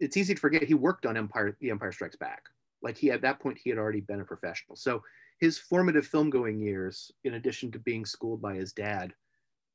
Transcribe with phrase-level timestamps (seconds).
[0.00, 2.42] it's easy to forget he worked on Empire, The Empire Strikes Back.
[2.82, 4.76] Like he at that point he had already been a professional.
[4.76, 5.02] So
[5.38, 9.12] his formative film going years, in addition to being schooled by his dad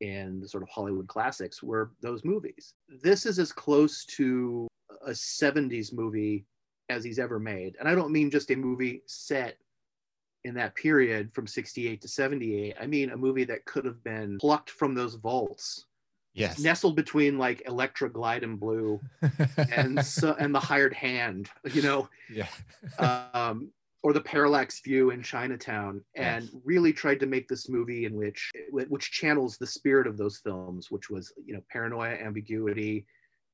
[0.01, 2.73] in the sort of Hollywood classics, were those movies.
[3.03, 4.67] This is as close to
[5.05, 6.45] a 70s movie
[6.89, 7.75] as he's ever made.
[7.79, 9.57] And I don't mean just a movie set
[10.43, 12.75] in that period from 68 to 78.
[12.79, 15.85] I mean a movie that could have been plucked from those vaults.
[16.35, 16.59] Yes.
[16.59, 18.99] Nestled between like Electra Glide in Blue
[19.71, 22.47] and so, and the hired hand, you know, yeah.
[22.99, 23.71] um,
[24.03, 26.53] or the parallax view in Chinatown, and Yes.
[26.65, 30.91] really tried to make this movie in which which channels the spirit of those films,
[30.91, 33.05] which was you know paranoia, ambiguity,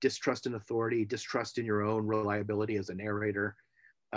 [0.01, 3.55] distrust in authority, distrust in your own reliability as a narrator,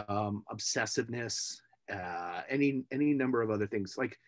[0.08, 1.54] um, obsessiveness,
[1.92, 4.18] uh, any any number of other things like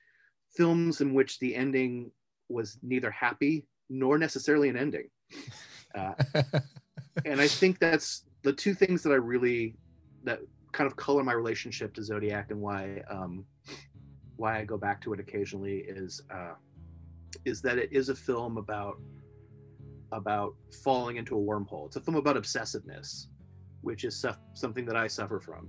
[0.54, 2.10] films in which the ending
[2.50, 5.08] was neither happy nor necessarily an ending.
[5.94, 6.12] Uh,
[7.24, 9.74] and I think that's the two things that I really
[10.24, 10.40] that
[10.72, 13.46] kind of color my relationship to Zodiac and why um,
[14.36, 16.54] why I go back to it occasionally is uh,
[17.44, 18.98] is that it is a film about
[20.12, 21.86] about falling into a wormhole.
[21.86, 23.26] It's a film about obsessiveness,
[23.80, 25.68] which is suff- something that I suffer from,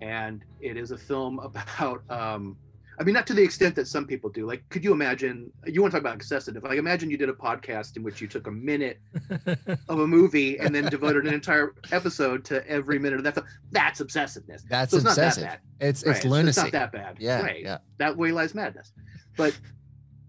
[0.00, 1.38] and it is a film
[1.78, 2.02] about.
[2.10, 2.56] Um,
[2.98, 4.46] I mean, not to the extent that some people do.
[4.46, 5.50] Like, could you imagine?
[5.66, 6.62] You want to talk about obsessive?
[6.62, 9.00] Like, imagine you did a podcast in which you took a minute
[9.88, 13.46] of a movie and then devoted an entire episode to every minute of that film.
[13.70, 14.62] That's obsessiveness.
[14.68, 15.44] That's so it's obsessive.
[15.44, 15.88] not that bad.
[15.88, 16.48] it's Right, lunacy.
[16.60, 17.16] It's not that bad.
[17.18, 17.62] Yeah, Right.
[17.62, 17.78] yeah.
[17.98, 18.92] That way lies madness.
[19.36, 19.58] But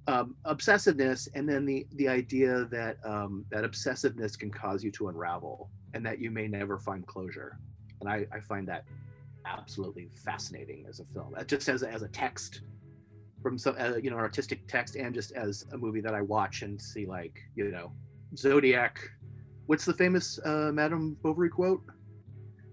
[0.08, 5.08] um, obsessiveness, and then the the idea that um, that obsessiveness can cause you to
[5.10, 7.58] unravel, and that you may never find closure.
[8.02, 8.84] And I, I find that
[9.46, 11.34] absolutely fascinating as a film.
[11.38, 12.62] Uh, Just as a, as a text
[13.42, 16.62] from some uh, you know artistic text, and just as a movie that I watch
[16.62, 17.92] and see like you know
[18.38, 19.00] Zodiac.
[19.66, 21.82] What's the famous uh, Madame Bovary quote?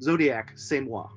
[0.03, 1.09] Zodiac, c'est moi.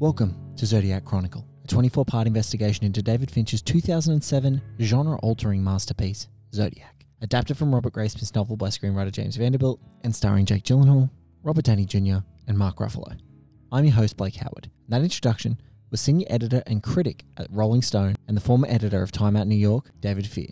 [0.00, 6.28] Welcome to Zodiac Chronicle, a 24 part investigation into David Fincher's 2007 genre altering masterpiece,
[6.54, 7.04] Zodiac.
[7.20, 11.10] Adapted from Robert Graysmith's novel by screenwriter James Vanderbilt and starring Jake Gyllenhaal,
[11.42, 13.18] Robert Downey Jr., and Mark Ruffalo.
[13.72, 14.70] I'm your host, Blake Howard.
[14.88, 15.60] That introduction
[15.90, 19.46] was senior editor and critic at Rolling Stone and the former editor of Time Out
[19.46, 20.48] New York, David Fear.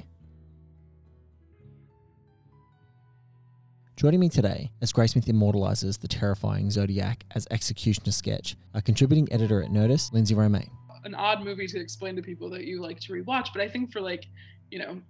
[3.97, 9.63] Joining me today as Graysmith immortalizes the terrifying Zodiac as executioner sketch, a contributing editor
[9.63, 10.71] at Nerdist, Lindsey Romain.
[11.05, 13.49] an odd movie to explain to people that you like to rewatch.
[13.55, 14.27] But I think for like,
[14.71, 15.01] you know,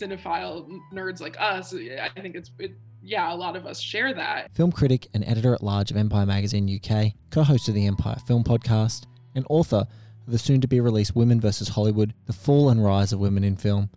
[0.00, 2.72] cinephile nerds like us, I think it's it,
[3.02, 4.52] yeah, a lot of us share that.
[4.54, 8.16] Film critic and editor at large of Empire Magazine UK, co host of the Empire
[8.26, 9.86] Film Podcast, and author
[10.26, 11.68] of the soon to be released Women vs.
[11.68, 13.90] Hollywood The Fall and Rise of Women in Film,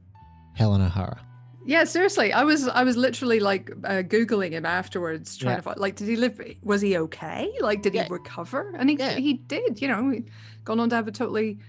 [0.56, 1.20] Helen O'Hara.
[1.66, 2.34] Yeah, seriously.
[2.34, 5.56] I was I was literally like uh, googling him afterwards, trying Yeah.
[5.58, 6.40] to find like, did he live?
[6.62, 7.50] Was he okay?
[7.62, 8.04] Like, did Yeah.
[8.04, 8.74] he recover?
[8.78, 9.14] And he Yeah.
[9.16, 9.82] he did.
[9.82, 10.26] You know, he
[10.66, 11.60] gone on to have a totally,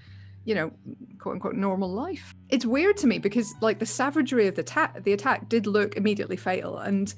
[0.45, 0.71] you know,
[1.19, 2.35] quote unquote normal life.
[2.51, 5.97] It's weird to me because like the savagery of the attack, the attack did look
[5.97, 7.13] immediately fatal, and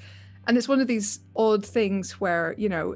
[0.46, 2.94] and it's one of these odd things where you know.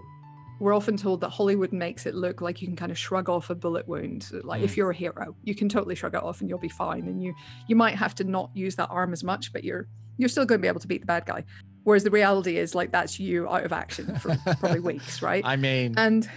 [0.62, 3.48] We're often told that Hollywood makes it look like you can kind of shrug off
[3.48, 4.30] a bullet wound.
[4.44, 4.76] Like if Mm.
[4.76, 7.06] you're a hero, you can totally shrug it off and you'll be fine.
[7.08, 7.32] And you
[7.66, 9.86] you might have to not use that arm as much, but you're
[10.18, 11.44] you're still going to be able to beat the bad guy.
[11.84, 15.42] Whereas the reality is like that's you out of action for probably weeks, right?
[15.46, 16.28] I mean, and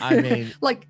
[0.00, 0.86] I mean- like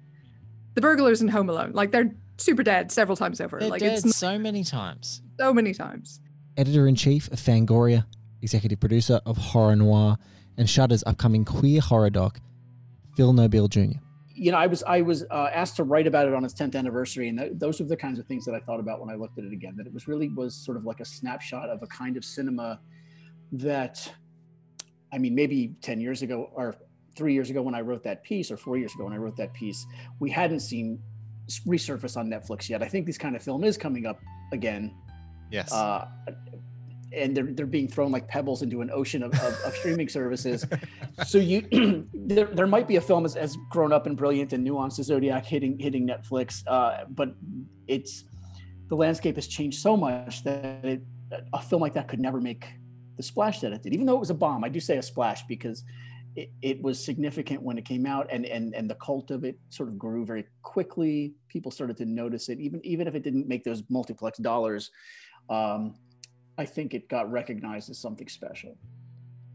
[0.74, 3.58] the burglars in Home Alone, like they're super dead several times over.
[3.58, 5.22] they're like dead it's not so many times.
[5.38, 6.20] so many times.
[6.56, 8.06] Editor in chief of Fangoria,
[8.42, 10.16] executive producer of Horror Noir,
[10.56, 12.40] and Shudder's upcoming queer horror doc,
[13.16, 13.98] Phil Nobile Jr.
[14.34, 16.74] you know, I was I was uh, asked to write about it on its 10th
[16.76, 19.14] anniversary, and th- those were the kinds of things that I thought about when I
[19.16, 19.74] looked at it again.
[19.76, 22.80] That it was really was sort of like a snapshot of a kind of cinema
[23.52, 24.12] that,
[25.12, 26.74] I mean, maybe 10 years ago or
[27.16, 29.36] three years ago when I wrote that piece, or four years ago when I wrote
[29.36, 29.86] that piece,
[30.20, 31.15] we hadn't seen s-
[31.66, 32.82] resurface on Netflix yet.
[32.82, 34.20] I think this kind of film is coming up
[34.52, 34.92] again
[35.50, 35.72] Yes.
[35.72, 36.08] uh,
[37.12, 40.64] and they're they're being thrown like pebbles into an ocean of, of, of streaming services.
[41.24, 41.62] So you
[42.12, 45.06] there, there might be a film as, as grown up and brilliant and nuanced as
[45.06, 47.34] Zodiac hitting hitting Netflix, uh, but
[47.88, 48.24] it's
[48.88, 51.02] the landscape has changed so much that it,
[51.54, 52.66] a film like that could never make
[53.16, 53.94] the splash that it did.
[53.94, 55.84] Even though it was a bomb, I do say a splash because
[56.36, 59.58] it, it was significant when it came out, and and and the cult of it
[59.70, 61.34] sort of grew very quickly.
[61.48, 64.90] People started to notice it, even even if it didn't make those multiplex dollars.
[65.48, 65.94] Um,
[66.58, 68.76] I think it got recognized as something special.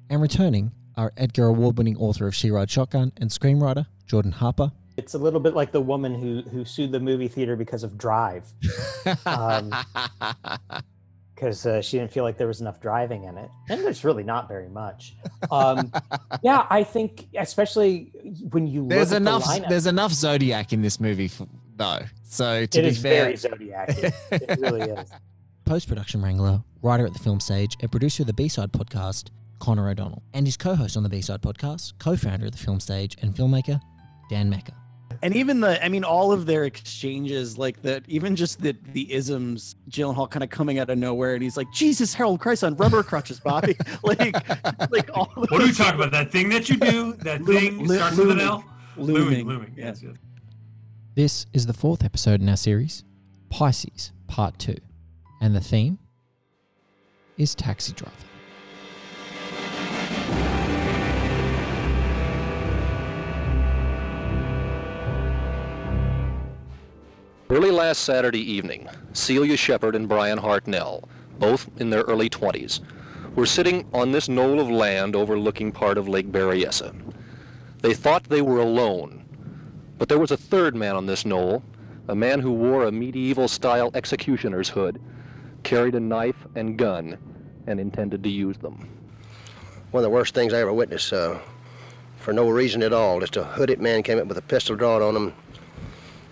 [0.09, 4.71] And returning are Edgar Award winning author of She Ride Shotgun and screenwriter Jordan Harper.
[4.97, 7.97] It's a little bit like the woman who who sued the movie theater because of
[7.97, 8.51] Drive,
[9.25, 9.73] Um,
[11.41, 14.23] because uh, she didn't feel like there was enough driving in it, and there's really
[14.23, 15.15] not very much.
[15.49, 15.91] Um,
[16.43, 18.11] yeah, I think especially
[18.51, 19.43] when you there's look at enough.
[19.43, 21.41] The lineup, There's enough Zodiac in this movie, f
[21.75, 21.99] though.
[22.23, 23.89] So to it be is fair, very Zodiac.
[23.89, 25.09] it really is.
[25.65, 29.29] Post production wrangler, writer at the film stage, and producer of the B Side podcast,
[29.59, 32.59] Connor O'Donnell, and his co host on the B Side podcast, co founder of the
[32.59, 33.81] film stage, and filmmaker,
[34.29, 34.73] Dan Mecca.
[35.21, 39.11] And even the i mean all of their exchanges like that even just the the
[39.13, 42.75] isms Gyllenhaal kind of coming out of nowhere and he's like jesus harold christ on
[42.75, 44.33] rubber crutches bobby like
[44.91, 46.11] like all What are you talking about?
[46.11, 47.13] That thing that you do?
[47.13, 48.39] That Loom- thing lo- starts with an.
[48.39, 48.63] L?
[48.97, 49.73] looming Looming.
[49.77, 49.85] yeah.
[49.87, 50.15] Yes, yes.
[51.15, 53.03] This is the fourth episode in our series,
[53.49, 54.75] Pisces Part 2,
[55.41, 55.99] and the theme
[57.37, 58.13] is Taxi Driver.
[67.51, 71.03] Early last Saturday evening, Celia Shepard and Brian Hartnell,
[71.37, 72.79] both in their early 20s,
[73.35, 76.95] were sitting on this knoll of land overlooking part of Lake Berryessa.
[77.81, 79.25] They thought they were alone,
[79.97, 81.61] but there was a third man on this knoll,
[82.07, 85.01] a man who wore a medieval-style executioner's hood,
[85.63, 87.17] carried a knife and gun,
[87.67, 88.87] and intended to use them.
[89.91, 91.11] one of the worst things I ever witnessed.
[91.11, 91.39] Uh,
[92.15, 95.01] for no reason at all, just a hooded man came up with a pistol drawn
[95.01, 95.33] on him,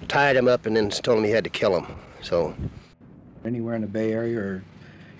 [0.07, 1.95] tied him up, and then told him he had to kill him.
[2.21, 2.55] So
[3.45, 4.63] anywhere in the Bay Area or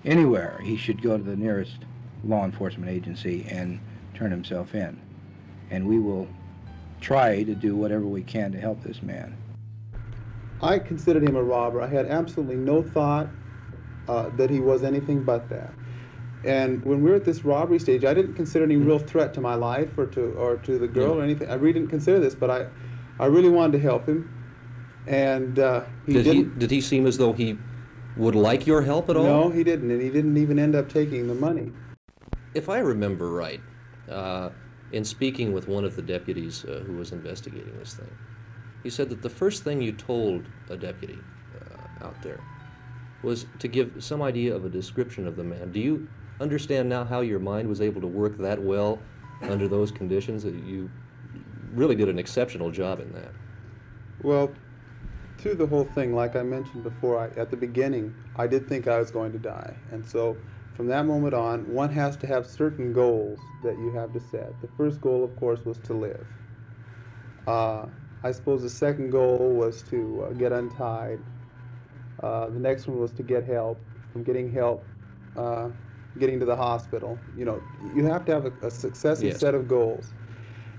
[0.05, 1.77] anywhere, he should go to the nearest
[2.23, 3.79] law enforcement agency and
[4.13, 4.99] turn himself in.
[5.69, 6.27] And we will
[6.99, 9.37] try to do whatever we can to help this man.
[10.61, 11.81] I considered him a robber.
[11.81, 13.29] I had absolutely no thought
[14.07, 15.71] uh, that he was anything but that.
[16.43, 19.41] And when we were at this robbery stage, I didn't consider any real threat to
[19.41, 21.49] my life or to or to the girl or anything.
[21.49, 22.67] I really didn't consider this, but I,
[23.19, 24.33] I really wanted to help him.
[25.09, 26.59] And uh, he did he didn't.
[26.59, 27.57] did he seem as though he
[28.15, 29.23] would like your help at all?
[29.23, 31.71] No, he didn't, and he didn't even end up taking the money.
[32.53, 33.61] If I remember right,
[34.07, 34.51] uh,
[34.91, 38.11] in speaking with one of the deputies uh, who was investigating this thing,
[38.83, 41.17] he said that the first thing you told a deputy
[41.55, 42.39] uh, out there
[43.23, 45.71] was to give some idea of a description of the man.
[45.71, 46.07] Do you
[46.39, 49.01] understand now how your mind was able to work that well
[49.41, 50.45] under those conditions?
[50.45, 50.89] Uh, You
[51.73, 53.31] really did an exceptional job in that.
[54.23, 54.53] Well,
[55.39, 58.87] through the whole thing, like I mentioned before, I, at the beginning, I did think
[58.87, 59.79] I was going to die.
[59.91, 60.41] And so
[60.73, 64.61] from that moment on, one has to have certain goals that you have to set.
[64.61, 66.27] The first goal, of course, was to live.
[67.47, 67.87] Uh,
[68.23, 71.23] I suppose the second goal was to uh, get untied.
[72.23, 73.85] Uh, the next one was to get help.
[74.11, 74.89] From getting help,
[75.35, 75.69] uh,
[76.17, 77.23] getting to the hospital.
[77.35, 79.39] You know, you have to have a, a successive Yes.
[79.39, 80.13] set of goals.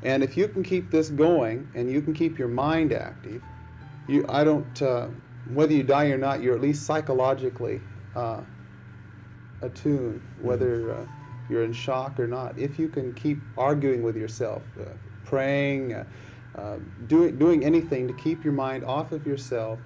[0.03, 3.43] And if you can keep this going and you can keep your mind active,
[4.06, 5.08] you I don't uh,
[5.44, 7.82] whether you die or not, you're at least psychologically
[8.14, 8.43] uh,
[9.62, 11.06] attuned, whether uh,
[11.49, 12.58] you're in shock or not.
[12.58, 14.85] If you can keep arguing with yourself, uh,
[15.25, 16.05] praying, uh,
[16.56, 19.81] uh, doing doing anything to keep your mind off of yourself,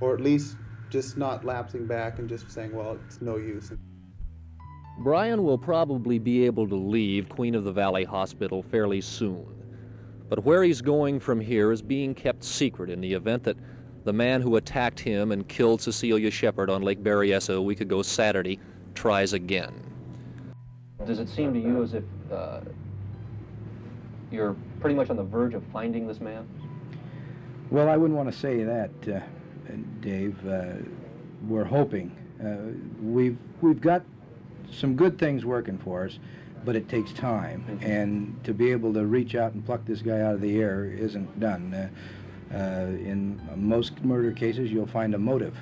[0.00, 0.56] or at least
[0.90, 3.72] just not lapsing back and just saying, well, it's no use.
[4.98, 9.61] Brian will probably be able to leave Queen of the Valley Hospital fairly soon.
[10.32, 13.58] But where he's going from here is being kept secret in the event that
[14.04, 18.00] the man who attacked him and killed Cecilia Shepard on Lake Berryessa a week ago
[18.00, 18.58] Saturday
[18.94, 19.74] tries again.
[21.04, 22.60] Does it seem to you as if uh,
[24.30, 26.48] you're pretty much on the verge of finding this man?
[27.70, 29.20] Well, I wouldn't want to say that, uh,
[30.00, 30.38] Dave.
[30.48, 30.76] Uh,
[31.46, 32.10] we're hoping.
[32.42, 32.72] Uh,
[33.02, 34.02] we've we've got
[34.70, 36.18] some good things working for us,
[36.64, 40.20] but it takes time, and to be able to reach out and pluck this guy
[40.20, 41.74] out of the air isn't done.
[41.74, 41.88] Uh,
[42.54, 45.56] uh, in most murder cases, you'll find a motive,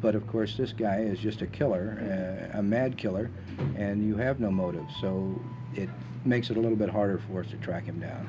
[0.00, 3.30] but of course, this guy is just a killer, uh, a mad killer,
[3.76, 5.40] and you have no motive, so
[5.74, 5.88] it
[6.24, 8.28] makes it a little bit harder for us to track him down.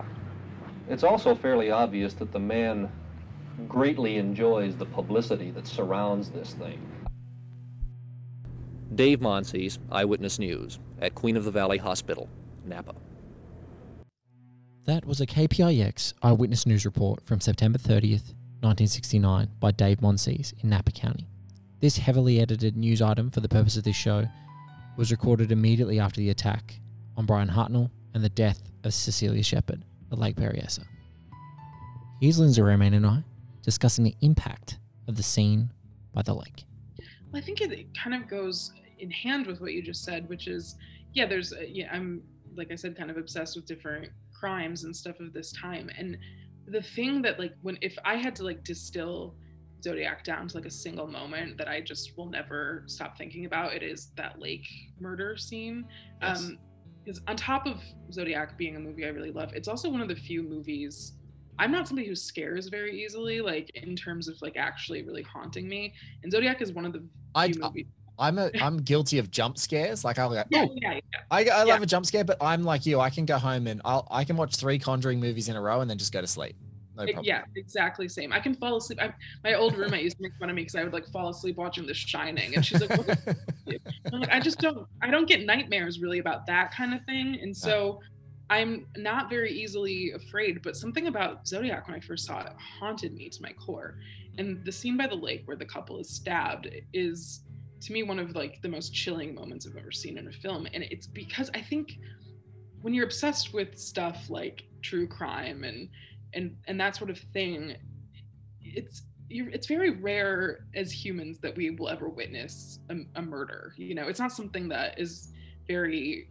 [0.87, 2.89] It's also fairly obvious that the man
[3.67, 6.79] greatly enjoys the publicity that surrounds this thing.
[8.95, 12.27] Dave Monsees, Eyewitness News, at Queen of the Valley Hospital,
[12.65, 12.95] Napa.
[14.85, 20.69] That was a KPIX Eyewitness News report from September 30th, 1969, by Dave Monsees in
[20.69, 21.27] Napa County.
[21.79, 24.27] This heavily edited news item for the purpose of this show
[24.97, 26.79] was recorded immediately after the attack
[27.15, 30.83] on Brian Hartnell and the death of Cecilia Shepard at Lake Berryessa.
[32.19, 33.23] Here's Lindsey Romain and I
[33.61, 35.71] discussing the impact of the scene
[36.11, 36.65] by the lake.
[37.31, 40.27] Well, I think it, it kind of goes in hand with what you just said,
[40.29, 40.75] which is,
[41.13, 42.21] yeah, there's, uh, yeah, I'm
[42.55, 46.17] like I said, kind of obsessed with different crimes and stuff of this time, and
[46.67, 49.35] the thing that like when if I had to like distill
[49.83, 53.73] Zodiac down to like a single moment that I just will never stop thinking about,
[53.73, 54.67] it is that lake
[54.99, 55.85] murder scene.
[56.21, 56.43] Yes.
[56.43, 56.57] Um,
[57.05, 57.81] because on top of
[58.11, 61.13] Zodiac being a movie I really love, it's also one of the few movies.
[61.59, 65.67] I'm not somebody who scares very easily, like in terms of like actually really haunting
[65.67, 65.93] me.
[66.23, 67.03] And Zodiac is one of the
[67.35, 67.85] I, movies.
[68.17, 70.03] I'm a I'm guilty of jump scares.
[70.03, 71.19] Like I'll go, Yeah, oh, yeah, yeah.
[71.29, 72.99] I, I love a jump scare, but I'm like you.
[72.99, 75.81] I can go home and I'll I can watch three Conjuring movies in a row
[75.81, 76.55] and then just go to sleep.
[76.97, 77.25] No problem.
[77.25, 78.33] yeah, exactly same.
[78.33, 78.99] I can fall asleep.
[79.01, 79.13] I,
[79.43, 81.55] my old roommate used to make fun of me because I would like fall asleep
[81.55, 83.19] watching The Shining, and she's like, "What
[84.13, 87.39] I'm like, I just don't I don't get nightmares really about that kind of thing.
[87.41, 88.01] And so
[88.49, 93.13] I'm not very easily afraid, but something about Zodiac when I first saw it haunted
[93.13, 93.99] me to my core.
[94.37, 97.41] And the scene by the lake where the couple is stabbed is
[97.81, 100.67] to me one of like the most chilling moments I've ever seen in a film.
[100.73, 101.97] And it's because I think
[102.81, 105.89] when you're obsessed with stuff like true crime and
[106.33, 107.75] and and that sort of thing,
[108.61, 113.73] it's you're, it's very rare as humans that we will ever witness a, a murder.
[113.77, 115.33] You know, it's not something that is
[115.67, 116.29] very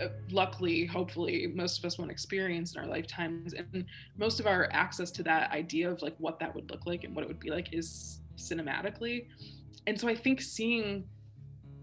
[0.00, 3.52] Uh, luckily, hopefully, most of us won't experience in our lifetimes.
[3.52, 3.84] And
[4.16, 7.14] most of our access to that idea of like what that would look like and
[7.14, 9.26] what it would be like is cinematically.
[9.86, 11.04] And so I think seeing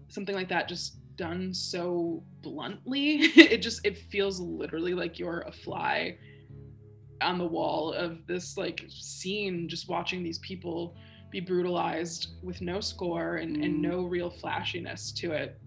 [0.08, 5.52] something like that just done so bluntly, it just it feels literally like you're a
[5.52, 6.18] fly
[7.22, 10.96] on the wall of this like scene just watching these people
[11.30, 13.80] be brutalized with no score and, and mm.
[13.80, 15.58] no real flashiness to it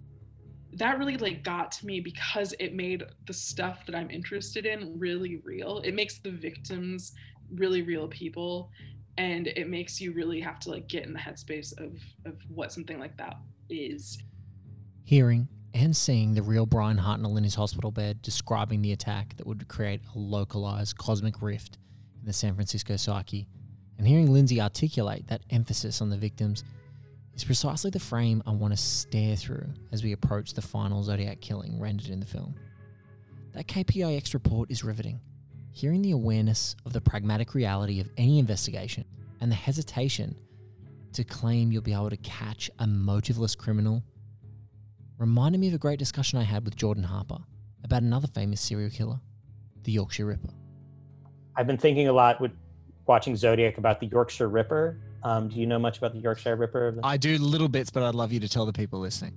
[0.73, 4.97] that really like got to me because it made the stuff that i'm interested in
[4.99, 5.79] really real.
[5.79, 7.13] It makes the victims
[7.53, 8.69] really real people
[9.17, 11.93] and it makes you really have to like get in the headspace of
[12.25, 13.37] of what something like that
[13.69, 14.19] is.
[15.03, 19.47] Hearing and seeing the real Brian Hartnell in his hospital bed describing the attack that
[19.47, 21.77] would create a localized cosmic rift
[22.19, 23.47] in the San Francisco psyche,
[23.97, 26.63] and hearing Lindsey articulate that emphasis on the victims
[27.37, 31.39] is precisely the frame I want to stare through as we approach the final Zodiac
[31.39, 32.55] killing rendered in the film.
[33.53, 35.19] That KPIX report is riveting.
[35.71, 39.05] Hearing the awareness of the pragmatic reality of any investigation
[39.39, 40.35] and the hesitation
[41.13, 44.03] to claim you'll be able to catch a motiveless criminal
[45.19, 47.37] reminded me of a great discussion I had with Jordan Harper
[47.83, 49.19] about another famous serial killer,
[49.83, 50.49] the Yorkshire Ripper.
[51.55, 52.51] I've been thinking a lot with
[53.05, 54.99] watching Zodiac about the Yorkshire Ripper.
[55.23, 56.99] Um, do you know much about the Yorkshire Ripper?
[57.03, 59.33] I do little bits, but I'd love you to tell the people listening.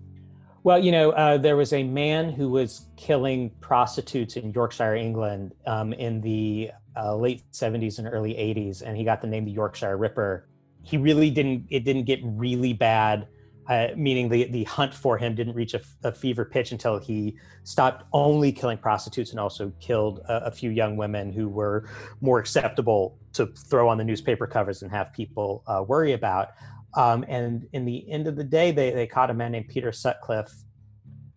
[0.62, 5.54] Well, you know, uh, there was a man who was killing prostitutes in Yorkshire, England,
[5.66, 9.52] um, in the uh, late '70s and early '80s, and he got the name the
[9.52, 10.46] Yorkshire Ripper.
[10.82, 11.66] He really didn't.
[11.70, 13.26] It didn't get really bad,
[13.70, 17.38] uh, meaning the the hunt for him didn't reach a, a fever pitch until he
[17.62, 21.88] stopped only killing prostitutes and also killed a, a few young women who were
[22.20, 26.48] more acceptable to throw on the newspaper covers and have people uh, worry about.
[26.94, 29.92] Um, and in the end of the day, they, they caught a man named Peter
[29.92, 30.52] Sutcliffe,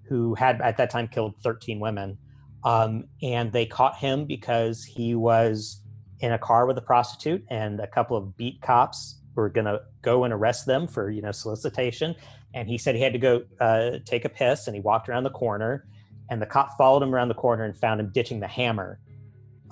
[0.10, 2.18] who had at that time killed 13 women.
[2.64, 5.84] Um, and they caught him because he was
[6.20, 9.82] in a car with a prostitute, and a couple of beat cops were going to
[10.02, 12.16] go and arrest them for you know solicitation.
[12.54, 15.24] And he said he had to go uh, take a piss, and he walked around
[15.24, 15.86] the corner,
[16.30, 19.00] and the cop followed him around the corner and found him ditching the hammer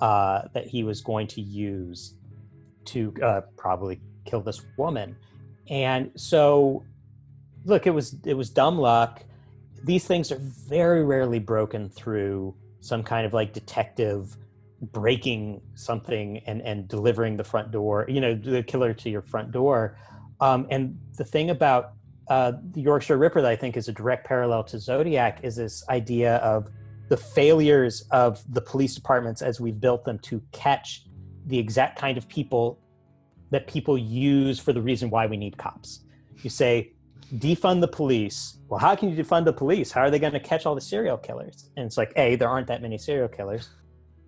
[0.00, 2.14] uh, that he was going to use
[2.86, 5.16] to uh, probably kill this woman.
[5.70, 6.84] And so,
[7.64, 9.22] look, it was it was dumb luck.
[9.84, 14.36] These things are very rarely broken through some kind of like detective
[14.82, 19.52] breaking something and and delivering the front door, you know, the killer to your front
[19.52, 19.96] door.
[20.40, 21.92] Um, and the thing about
[22.28, 25.84] uh, the Yorkshire Ripper that I think is a direct parallel to Zodiac is this
[25.88, 26.68] idea of
[27.08, 31.04] the failures of the police departments as we've built them to catch
[31.46, 32.78] the exact kind of people
[33.50, 36.00] that people use for the reason why we need cops.
[36.42, 36.92] You say,
[37.34, 38.56] defund the police.
[38.68, 39.92] Well, how can you defund the police?
[39.92, 41.70] How are they going to catch all the serial killers?
[41.76, 43.68] And it's like, A, there aren't that many serial killers.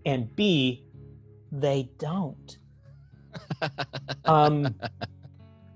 [0.04, 0.86] And B,
[1.50, 2.58] they don't.
[4.24, 4.74] um,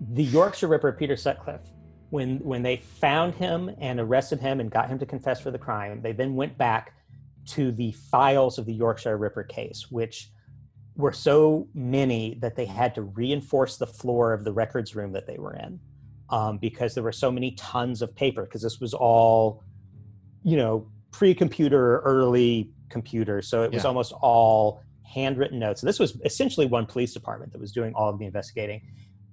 [0.00, 1.68] the Yorkshire Ripper, Peter Sutcliffe,
[2.10, 5.58] when when they found him and arrested him and got him to confess for the
[5.58, 6.94] crime, they then went back
[7.46, 10.30] to the files of the Yorkshire Ripper case, which
[10.96, 15.26] were so many that they had to reinforce the floor of the records room that
[15.26, 15.78] they were in
[16.30, 19.62] um, because there were so many tons of paper because this was all
[20.42, 23.88] you know pre-computer early computer so it was Yeah.
[23.88, 28.08] almost all handwritten notes So this was essentially one police department that was doing all
[28.10, 28.82] of the investigating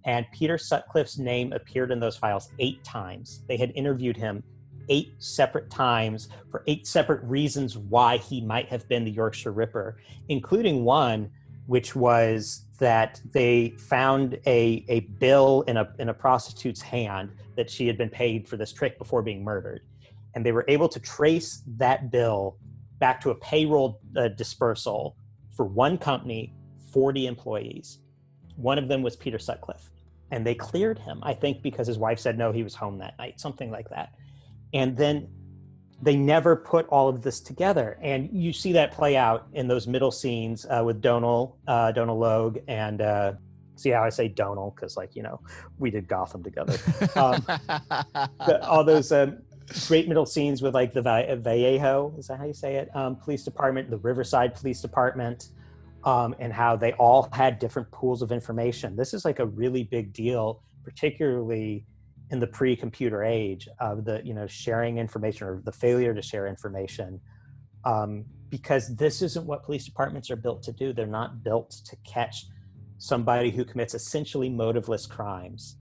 [0.05, 4.43] and peter sutcliffe's name appeared in those files eight times they had interviewed him
[4.89, 9.97] eight separate times for eight separate reasons why he might have been the yorkshire ripper
[10.29, 11.29] including one
[11.65, 17.69] which was that they found a, a bill in a, in a prostitute's hand that
[17.69, 19.81] she had been paid for this trick before being murdered.
[20.35, 22.57] And they were able to trace that bill
[22.99, 25.15] back to a payroll uh, dispersal
[25.55, 26.53] for one company,
[26.91, 27.99] 40 employees.
[28.55, 29.89] One of them was Peter Sutcliffe.
[30.31, 33.17] And they cleared him, I think, because his wife said no, he was home that
[33.17, 34.13] night, something like that.
[34.73, 35.29] And then
[36.01, 37.97] they never put all of this together.
[38.01, 42.17] And you see that play out in those middle scenes uh, with Donal, uh, Donal
[42.17, 43.33] Logue, and uh,
[43.75, 45.39] see how I say Donal because, like, you know,
[45.77, 46.77] we did Gotham together.
[47.15, 47.45] Um,
[48.45, 49.37] the, all those um,
[49.87, 52.95] great middle scenes with like the Vallejo, is that how you say it?
[52.95, 55.49] Um, police department, the Riverside Police Department,
[56.03, 58.95] um, and how they all had different pools of information.
[58.95, 61.85] This is like a really big deal, particularly
[62.31, 66.47] in the pre-computer age of the you know sharing information or the failure to share
[66.47, 67.19] information
[67.83, 71.95] um, because this isn't what police departments are built to do they're not built to
[71.97, 72.45] catch
[72.97, 75.77] somebody who commits essentially motiveless crimes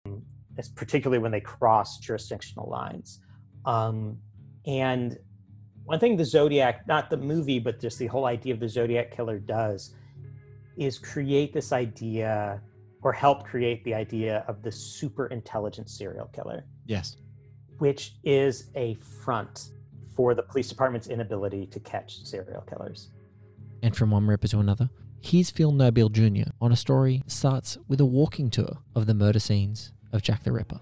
[0.75, 3.19] particularly when they cross jurisdictional lines
[3.65, 4.17] um,
[4.65, 5.17] and
[5.83, 9.15] one thing the zodiac not the movie but just the whole idea of the zodiac
[9.15, 9.95] killer does
[10.77, 12.61] is create this idea
[13.01, 16.63] or help create the idea of the super intelligent serial killer.
[16.85, 17.17] Yes.
[17.79, 19.71] Which is a front
[20.15, 23.09] for the police department's inability to catch serial killers.
[23.81, 24.89] And from one ripper to another,
[25.19, 26.51] here's Phil Nobile Jr.
[26.61, 30.43] on a story that starts with a walking tour of the murder scenes of Jack
[30.43, 30.79] the Ripper.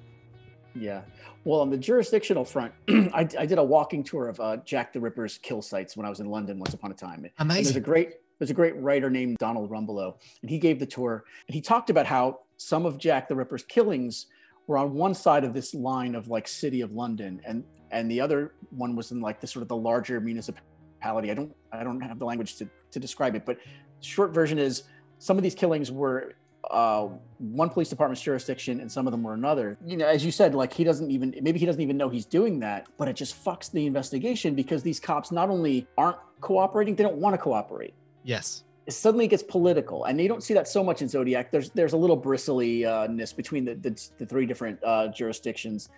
[0.79, 1.01] Yeah.
[1.43, 4.99] Well, on the jurisdictional front, I, I, did a walking tour of uh, Jack the
[4.99, 7.25] Ripper's kill sites when I was in London once upon a time.
[7.37, 7.39] Amazing.
[7.39, 10.85] And there's a great there's a great writer named Donald Rumbelow, and he gave the
[10.85, 11.25] tour.
[11.47, 14.27] And he talked about how some of Jack the Ripper's killings
[14.67, 18.21] were on one side of this line of like city of London, and and the
[18.21, 21.31] other one was in like the sort of the larger municipality.
[21.31, 23.57] I don't I don't have the language to to describe it, but
[24.01, 24.83] short version is
[25.19, 26.33] some of these killings were
[26.69, 29.77] uh, one police department's jurisdiction and some of them were another.
[29.85, 32.25] You know, as you said, like he doesn't even maybe he doesn't even know he's
[32.25, 36.95] doing that, but it just fucks the investigation because these cops not only aren't cooperating,
[36.95, 37.93] they don't want to cooperate.
[38.23, 38.63] Yes.
[38.85, 41.51] It suddenly gets political, and you don't see that so much in Zodiac.
[41.51, 45.89] There's there's a little bristliness between the, the, the three different uh, jurisdictions,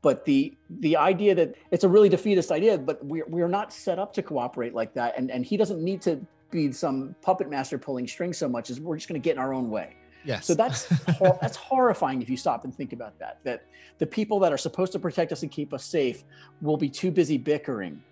[0.00, 3.98] but the the idea that it's a really defeatist idea, but we're we're not set
[3.98, 7.78] up to cooperate like that, and and he doesn't need to be some puppet master
[7.78, 9.96] pulling strings so much as we're just going to get in our own way.
[10.26, 10.46] Yes.
[10.46, 10.86] So that's
[11.18, 13.38] hor- that's horrifying if you stop and think about that.
[13.44, 13.64] That
[13.98, 16.24] the people that are supposed to protect us and keep us safe
[16.60, 18.02] will be too busy bickering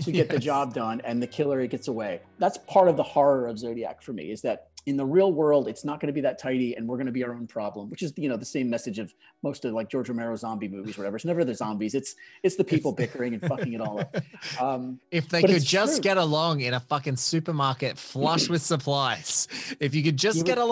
[0.00, 2.20] to get the job done and the killer gets away.
[2.38, 5.66] That's part of the horror of Zodiac for me is that in the real world
[5.66, 7.88] it's not going to be that tidy and we're going to be our own problem,
[7.90, 10.98] which is you know the same message of most of like George Romero zombie movies
[10.98, 11.16] whatever.
[11.16, 14.14] It's never the zombies, it's it's the people bickering and fucking it all up.
[14.60, 16.02] Um If they could just true.
[16.02, 19.48] get along in a fucking supermarket flush with supplies.
[19.80, 20.68] If you could just You get think.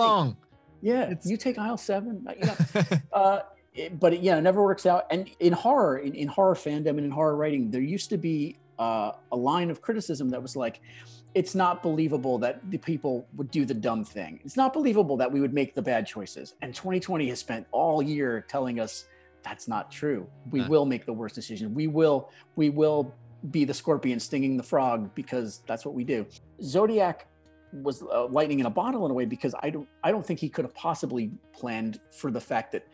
[0.83, 2.27] Yeah, you take aisle seven.
[2.29, 3.41] uh, You know, uh,
[3.75, 5.07] it- but it, yeah, it never works out.
[5.11, 8.57] And in horror, in, in horror fandom and in horror writing, there used to be
[8.79, 10.81] uh, a line of criticism that was like,
[11.35, 14.41] "It's not believable that the people would do the dumb thing.
[14.45, 18.03] It's not believable that we would make the bad choices." And 2020 has spent all
[18.03, 19.07] year telling us
[19.45, 20.27] that's not true.
[20.51, 20.69] We Uh.
[20.69, 21.75] will make the worst decision.
[21.75, 22.31] We will.
[22.57, 23.15] We will
[23.51, 26.27] be the scorpion stinging the frog because that's what we do.
[26.63, 27.27] Zodiac
[27.73, 30.41] was uh, lightning in a bottle in a way because I don't I don't think
[30.41, 32.87] he could have possibly planned for the fact that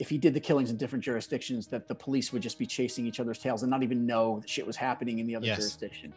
[0.00, 3.06] if he did the killings in different jurisdictions that the police would just be chasing
[3.06, 5.58] each other's tails and not even know that shit was happening in the other Yes.
[5.58, 6.12] jurisdiction.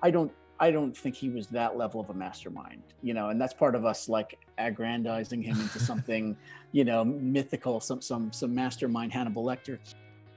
[0.00, 3.40] I don't I don't think he was that level of a mastermind, you know, and
[3.40, 6.36] that's part of us like aggrandizing him into something,
[6.72, 9.78] you know, mythical, some some some mastermind Hannibal Lecter.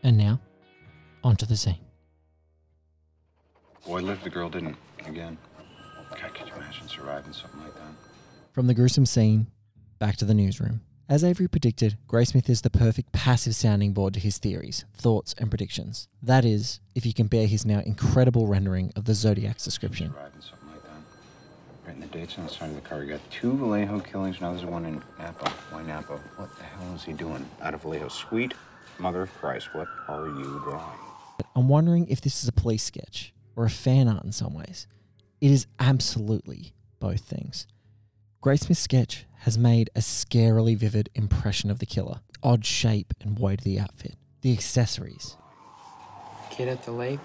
[0.04, 0.40] And now,
[1.24, 1.78] onto the scene.
[3.86, 4.76] Boy lived, the girl didn't.
[5.08, 5.38] Again.
[6.20, 7.94] God, could you imagine surviving something like that?
[8.52, 9.48] From the gruesome scene,
[10.00, 10.82] back to the newsroom.
[11.08, 15.50] As Avery predicted, Graysmith is the perfect passive sounding board to his theories, thoughts, and
[15.50, 16.08] predictions.
[16.22, 20.08] That is, if you compare his now incredible rendering of the Zodiac's description.
[20.08, 21.88] Surviving something like that.
[21.88, 23.04] Writing the dates on the side of the car.
[23.04, 25.50] You got two Vallejo killings, now there's one in Napa.
[25.72, 26.18] Why Napa?
[26.38, 28.08] What the hell is he doing out of Vallejo?
[28.08, 28.54] Sweet
[29.00, 30.98] mother of Christ, what are you drawing?
[31.56, 34.88] I'm wondering if this is a police sketch or a fan art in some ways.
[35.42, 37.66] It is absolutely both things.
[38.44, 42.20] Graysmith's sketch has made a scarily vivid impression of the killer.
[42.44, 45.36] Odd shape and weight of the outfit, the accessories.
[46.52, 47.20] Kid at the lake.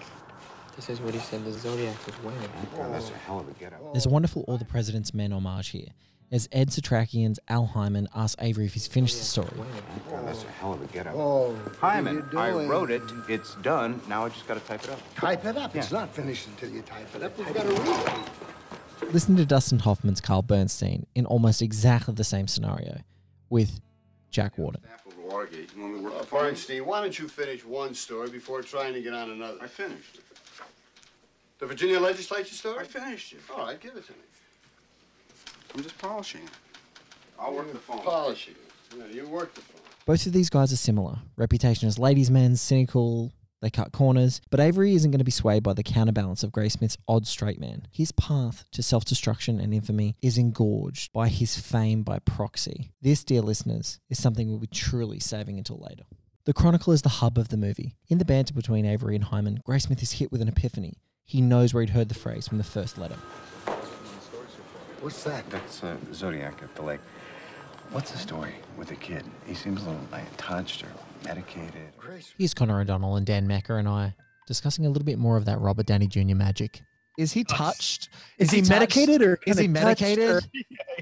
[0.75, 2.49] This is what he said the Zodiac was wearing.
[2.75, 3.93] God, that's a hell of a getup.
[3.93, 5.89] There's a wonderful All the President's Men homage here,
[6.31, 9.49] as Ed Setrakian's Al Hyman asks Avery if he's finished the story.
[10.09, 11.15] God, that's a hell of a getup.
[11.15, 13.01] Oh, Hyman, I wrote it.
[13.29, 14.01] It's done.
[14.07, 15.15] Now I just got to type it up.
[15.15, 15.75] Type it up.
[15.75, 17.37] It's not finished until you type it up.
[17.37, 18.27] We've got to read
[19.01, 19.13] it.
[19.13, 22.99] Listen to Dustin Hoffman's Carl Bernstein in almost exactly the same scenario
[23.49, 23.79] with
[24.31, 24.81] Jack Warden.
[25.23, 25.73] Watergate.
[25.75, 28.93] You want me to work uh, Bernstein, why don't you finish one story before trying
[28.93, 29.57] to get on another?
[29.61, 30.23] I finished it.
[31.59, 32.79] The Virginia legislature story?
[32.79, 33.39] I finished it.
[33.53, 34.19] All right, give it to me.
[35.77, 36.49] I'm just polishing it.
[37.39, 37.99] I'll work the phone.
[37.99, 38.97] Polishing it.
[38.97, 39.81] Yeah, you work the phone.
[40.07, 41.19] Both of these guys are similar.
[41.35, 45.61] Reputation as ladies' men, cynical, they cut corners, but Avery isn't going to be swayed
[45.61, 47.87] by the counterbalance of Graysmith's odd straight man.
[47.91, 52.91] His path to self destruction and infamy is engorged by his fame by proxy.
[53.03, 56.05] This, dear listeners, is something we'll be truly saving until later.
[56.45, 57.97] The Chronicle is the hub of the movie.
[58.07, 60.95] In the banter between Avery and Hyman, Graysmith is hit with an epiphany.
[61.23, 63.17] He knows where he'd heard the phrase from the first letter.
[65.01, 65.49] What's that?
[65.49, 66.99] That's uh, Zodiac at the lake.
[67.91, 69.23] What's the story with the kid?
[69.45, 70.87] He seems a little like touched or
[71.23, 71.73] medicated.
[72.37, 74.13] Here's Connor O'Donnell and Dan Mecca and I
[74.47, 76.35] discussing a little bit more of that Robert Downey Jr.
[76.35, 76.81] magic.
[77.17, 78.09] Is he touched?
[78.37, 78.69] Is he touched?
[78.69, 80.49] medicated or is he kinda touched medicated?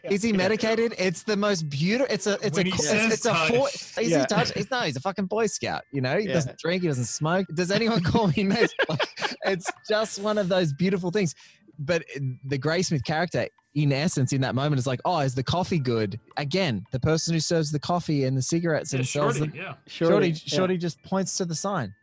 [0.05, 0.95] Is he medicated?
[0.97, 2.13] It's the most beautiful.
[2.13, 2.37] It's a.
[2.41, 2.69] It's When a.
[2.69, 3.33] he It's, says it's a.
[3.35, 3.97] Four, touched.
[3.99, 4.19] is Yeah.
[4.21, 4.53] he touched?
[4.53, 5.83] He's, no, he's a fucking boy scout.
[5.91, 6.33] You know, he Yeah.
[6.33, 6.83] doesn't drink.
[6.83, 7.47] He doesn't smoke.
[7.53, 8.71] Does anyone call me mate?
[8.87, 9.09] Like,
[9.45, 11.35] it's just one of those beautiful things.
[11.79, 12.03] But
[12.45, 16.19] the Graysmith character, in essence, in that moment, is like, oh, is the coffee good?
[16.37, 19.59] Again, the person who serves the coffee and the cigarettes Yeah, and sells Shorty, them.
[19.59, 19.73] yeah.
[19.87, 20.33] Shorty, yeah.
[20.35, 21.93] Shorty just points to the sign.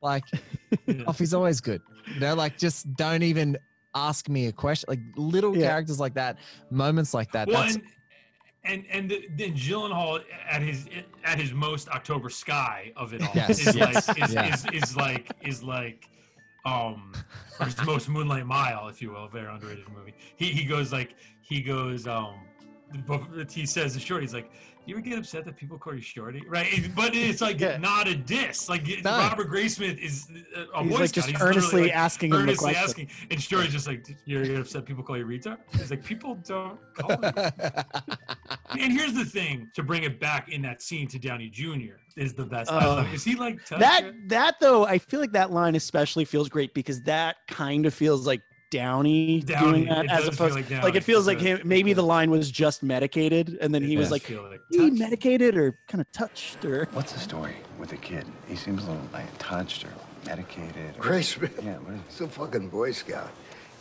[0.00, 0.24] Like,
[1.04, 1.80] coffee's always good.
[2.14, 3.56] You know, like just don't even
[3.94, 4.86] ask me a question.
[4.88, 5.68] Like little Yeah.
[5.68, 6.38] characters like that,
[6.70, 7.46] moments like that.
[7.48, 7.76] Well, that's
[8.64, 10.88] and, and and then Gyllenhaal at his
[11.24, 14.54] at his most October Sky of it all Yes, is yes, like is, yeah.
[14.54, 16.08] is, is like is like
[16.64, 17.12] um
[17.58, 20.14] or his most Moonlight Mile, if you will, very underrated movie.
[20.36, 22.40] He he goes like he goes um
[23.50, 24.50] he says to Shorty, he's like,
[24.86, 26.90] "You ever get upset that people call you Shorty?" Right?
[26.94, 27.76] But it's like Yeah.
[27.78, 28.68] not a diss.
[28.68, 29.10] Like No.
[29.10, 32.82] Robert Graysmith is a- a He's like just He's earnestly like, asking him earnestly question.
[33.06, 36.04] asking, and Shorty's just like, "You ever get upset people call you retard?" He's like,
[36.04, 37.30] "People don't call me."
[38.80, 41.96] And here's the thing: to bring it back in that scene to Downey Jr.
[42.16, 42.70] is the best.
[42.72, 43.06] Oh.
[43.12, 44.14] is he like that yet?
[44.28, 48.26] that though i feel like that line especially feels great because that kind of feels
[48.26, 48.40] like
[48.72, 52.02] downey, Downey, doing that as opposed like like, it feels it like him maybe the
[52.02, 56.00] line was just medicated and then It he was like like he medicated or kind
[56.00, 58.26] of touched or What's the story with the kid?
[58.48, 59.92] He seems a little like touched or
[60.26, 60.96] medicated.
[60.98, 61.62] Or, Graysmith.
[61.62, 63.30] Yeah, what is He's a fucking Boy Scout.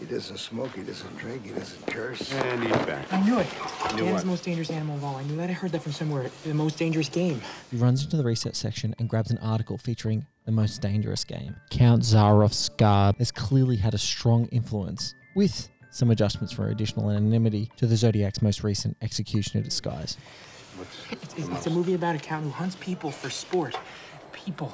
[0.02, 2.34] He doesn't smoke, he doesn't drink, he doesn't curse.
[2.34, 3.14] And he's back.
[3.14, 3.46] I knew it.
[3.84, 4.22] I knew Dan's what?
[4.22, 5.16] the most dangerous animal of all.
[5.18, 5.48] I knew that.
[5.48, 6.32] I heard that from somewhere.
[6.44, 7.40] The most dangerous game.
[7.70, 11.56] He runs into the research section and grabs an article featuring the most dangerous game.
[11.70, 17.70] Count Zaroff's guard has clearly had a strong influence, with some adjustments for additional anonymity
[17.78, 20.18] to the Zodiac's most recent executioner disguise.
[21.12, 23.78] It's, it's, it's a movie about a count who hunts people for sport.
[24.34, 24.74] People.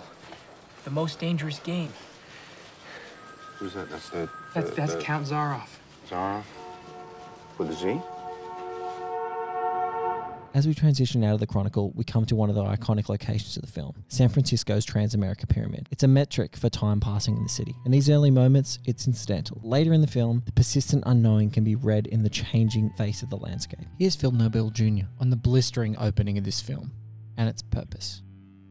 [0.86, 1.92] The most dangerous game.
[3.60, 3.90] Who's that?
[3.90, 4.30] That's the.
[4.54, 5.68] That's, the- that's the- Count Zaroff.
[6.10, 6.44] Zaroff?
[7.58, 8.00] With a Z?
[10.54, 13.58] As we transition out of the Chronicle, we come to one of the iconic locations
[13.58, 15.88] of the film San Francisco's Transamerica Pyramid.
[15.92, 17.76] It's a metric for time passing in the city.
[17.86, 19.60] In these early moments, it's incidental.
[19.64, 23.30] Later in the film, the persistent unknowing can be read in the changing face of
[23.30, 23.86] the landscape.
[24.00, 25.06] Here's Phil Nobile Jr.
[25.20, 26.92] on the blistering opening of this film
[27.38, 28.24] and its purpose.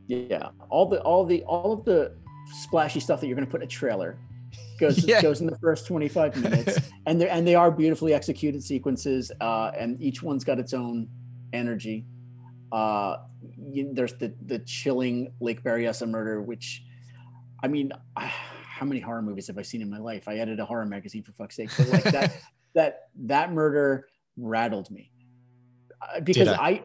[0.09, 2.12] yeah all the all the all of the
[2.62, 4.16] splashy stuff that you're going to put in a trailer
[4.78, 5.22] goes Yeah.
[5.22, 9.70] goes in the first 25 minutes and they and they are beautifully executed sequences uh
[9.78, 11.08] and each one's got its own
[11.52, 12.04] energy
[12.72, 13.16] uh
[13.70, 16.82] you, there's the the chilling lake berryessa murder which
[17.62, 18.26] i mean I,
[18.76, 21.22] how many horror movies have i seen in my life i edited a horror magazine
[21.22, 22.36] for fuck's sake but like that
[22.74, 25.10] that that murder rattled me
[26.02, 26.60] Uh, because Ditto.
[26.60, 26.82] i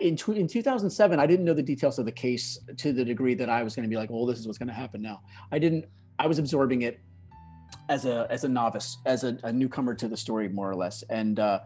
[0.00, 3.34] in, tw- in 2007 i didn't know the details of the case to the degree
[3.34, 5.20] that i was going to be like well this is what's going to happen now
[5.50, 5.84] i didn't
[6.20, 7.00] i was absorbing it
[7.88, 11.02] as a as a novice as a, a newcomer to the story more or less
[11.10, 11.60] and uh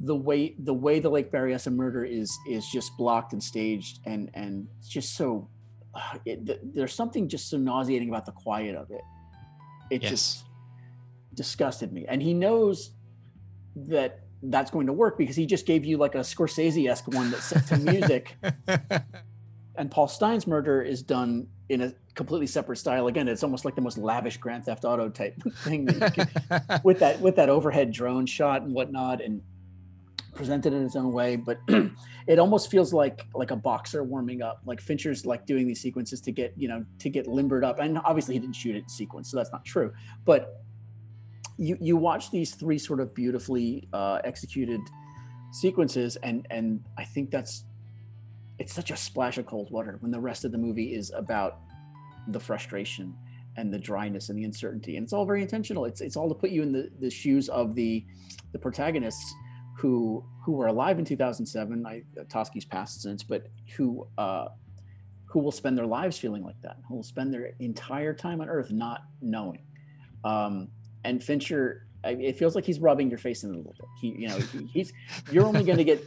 [0.00, 4.30] the way the way the lake berryessa murder is is just blocked and staged and
[4.34, 5.48] and it's just so
[6.24, 9.02] it, th- there's something just so nauseating about the quiet of it
[9.90, 10.10] it Yes.
[10.10, 10.44] just
[11.34, 12.90] disgusted me and he knows
[13.76, 17.44] that that's going to work because he just gave you like a Scorsese-esque one that's
[17.44, 18.36] set to music.
[19.76, 23.06] and Paul Stine's murder is done in a completely separate style.
[23.06, 26.98] Again, it's almost like the most lavish Grand Theft Auto type thing that can, with
[27.00, 29.42] that with that overhead drone shot and whatnot, and
[30.34, 31.36] presented in its own way.
[31.36, 31.58] But
[32.26, 34.60] it almost feels like like a boxer warming up.
[34.64, 37.78] Like Fincher's like doing these sequences to get you know to get limbered up.
[37.78, 39.92] And obviously he didn't shoot it in sequence, so that's not true.
[40.24, 40.60] But
[41.56, 44.80] you you watch these three sort of beautifully uh, executed
[45.52, 47.64] sequences, and and I think that's
[48.58, 51.60] it's such a splash of cold water when the rest of the movie is about
[52.28, 53.14] the frustration
[53.56, 54.96] and the dryness and the uncertainty.
[54.96, 55.84] And it's all very intentional.
[55.84, 58.04] It's it's all to put you in the, the shoes of the
[58.52, 59.32] the protagonists
[59.76, 61.86] who who were alive in 2007.
[61.86, 64.46] I Toschi's passed since, but who uh,
[65.26, 66.76] who will spend their lives feeling like that.
[66.88, 69.62] Who will spend their entire time on Earth not knowing.
[70.24, 70.68] Um,
[71.04, 73.88] and Fincher, it feels like he's rubbing your face in a little bit.
[74.00, 74.92] He, you know, he, he's
[75.30, 76.02] you're only going to get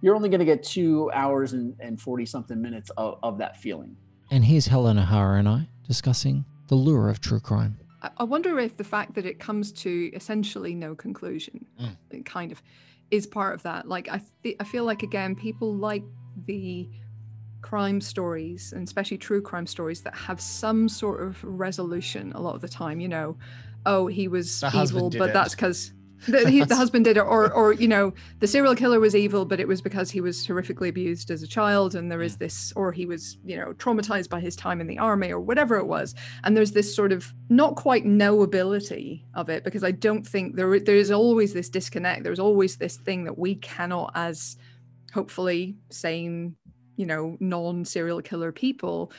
[0.00, 3.56] you're only going to get two hours and, and 40 something minutes of, of that
[3.56, 3.96] feeling.
[4.30, 7.78] And here's Helen O'Hara and I discussing the lure of true crime.
[8.02, 11.96] I- I wonder if the fact that it comes to essentially no conclusion, mm.
[12.10, 12.62] it kind of,
[13.10, 13.88] is part of that.
[13.88, 16.04] Like I, th- I feel like again, people like
[16.46, 16.88] the
[17.62, 22.32] crime stories, and especially true crime stories that have some sort of resolution.
[22.34, 23.36] A lot of the time, you know,
[23.86, 25.32] oh, he was The husband evil, but it.
[25.32, 25.92] that's because.
[26.26, 29.44] The, he, the husband did it, or, or you know, the serial killer was evil,
[29.44, 32.72] but it was because he was horrifically abused as a child, and there is this,
[32.76, 35.86] or he was, you know, traumatized by his time in the army, or whatever it
[35.86, 36.14] was.
[36.44, 40.78] And there's this sort of not quite knowability of it because i don't think there
[40.80, 42.24] there is always this disconnect.
[42.24, 44.56] There's always this thing that we cannot as
[45.12, 46.54] hopefully sane
[46.96, 49.12] you know non serial killer people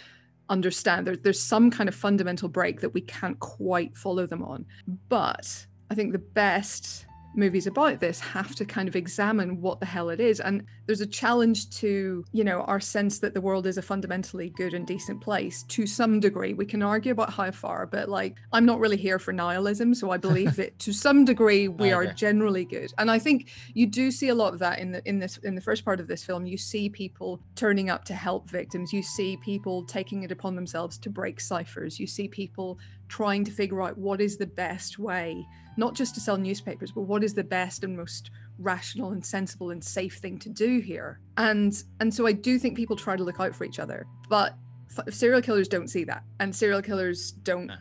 [0.49, 1.07] understand.
[1.07, 4.65] There, there's some kind of fundamental break that we can't quite follow them on.
[5.07, 9.85] But i think the best movies about this have to kind of examine what the
[9.85, 10.39] hell it is.
[10.39, 14.49] And there's a challenge to you know our sense that the world is a fundamentally
[14.51, 16.53] good and decent place to some degree.
[16.53, 20.11] We can argue about how far but like i'm not really here for nihilism so
[20.11, 22.91] i believe that to some degree we are generally good.
[22.97, 25.55] And i think you do see a lot of that in the in this in
[25.55, 26.45] the first part of this film.
[26.45, 28.91] You see people turning up to help victims.
[28.91, 31.99] You see people taking it upon themselves to break ciphers.
[31.99, 35.45] You see people trying to figure out what is the best way
[35.77, 39.71] not just to sell newspapers but what is the best and most rational and sensible
[39.71, 41.19] and safe thing to do here.
[41.37, 44.55] And and so i do think people try to look out for each other but
[44.97, 47.71] f- serial killers don't see that and serial killers don't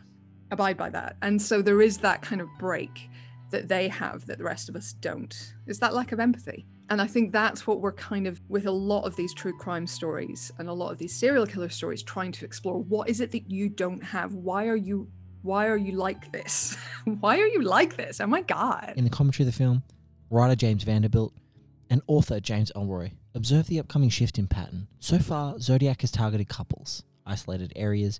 [0.51, 1.15] abide by that.
[1.21, 3.09] And so there is that kind of break
[3.51, 5.53] that they have that the rest of us don't.
[5.67, 6.65] Is that lack of empathy?
[6.91, 9.85] And i think that's what we're kind of with a lot of these true crime
[9.85, 12.81] stories and a lot of these serial killer stories trying to explore.
[12.81, 14.33] What is it that you don't have?
[14.33, 15.07] Why are you
[15.41, 19.09] why are you like this why are you like this oh my god In the
[19.09, 19.83] commentary of the film,
[20.29, 21.33] writer James Vanderbilt
[21.89, 24.87] and author James Ellroy observe the upcoming shift in pattern.
[24.99, 28.19] So far, Zodiac has targeted couples, isolated areas,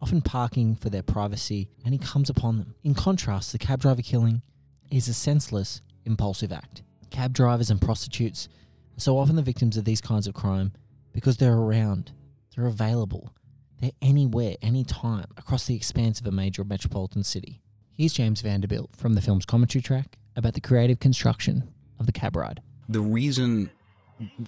[0.00, 2.74] often parking for their privacy, and he comes upon them.
[2.84, 4.42] In contrast, the cab driver killing
[4.90, 6.82] is a senseless, impulsive act.
[7.10, 8.48] Cab drivers and prostitutes
[8.96, 10.72] are so often the victims of these kinds of crime
[11.12, 12.12] because they're around,
[12.54, 13.34] they're available,
[13.80, 17.62] they're anywhere, anytime, across the expanse of a major metropolitan city.
[17.96, 22.36] Here's James Vanderbilt from the film's commentary track about the creative construction of the cab
[22.36, 22.60] ride.
[22.88, 23.70] the reason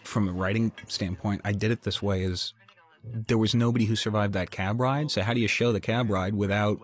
[0.03, 2.53] from a writing standpoint i did it this way is
[3.05, 6.11] there was nobody who survived that cab ride so how do you show the cab
[6.11, 6.79] ride without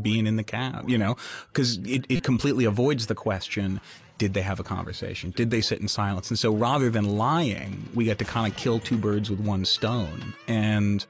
[0.00, 1.16] being in the cab you know
[1.52, 3.80] because it, it completely avoids the question
[4.18, 7.88] did they have a conversation did they sit in silence and so rather than lying
[7.94, 11.06] we get to kind of kill two birds with one stone and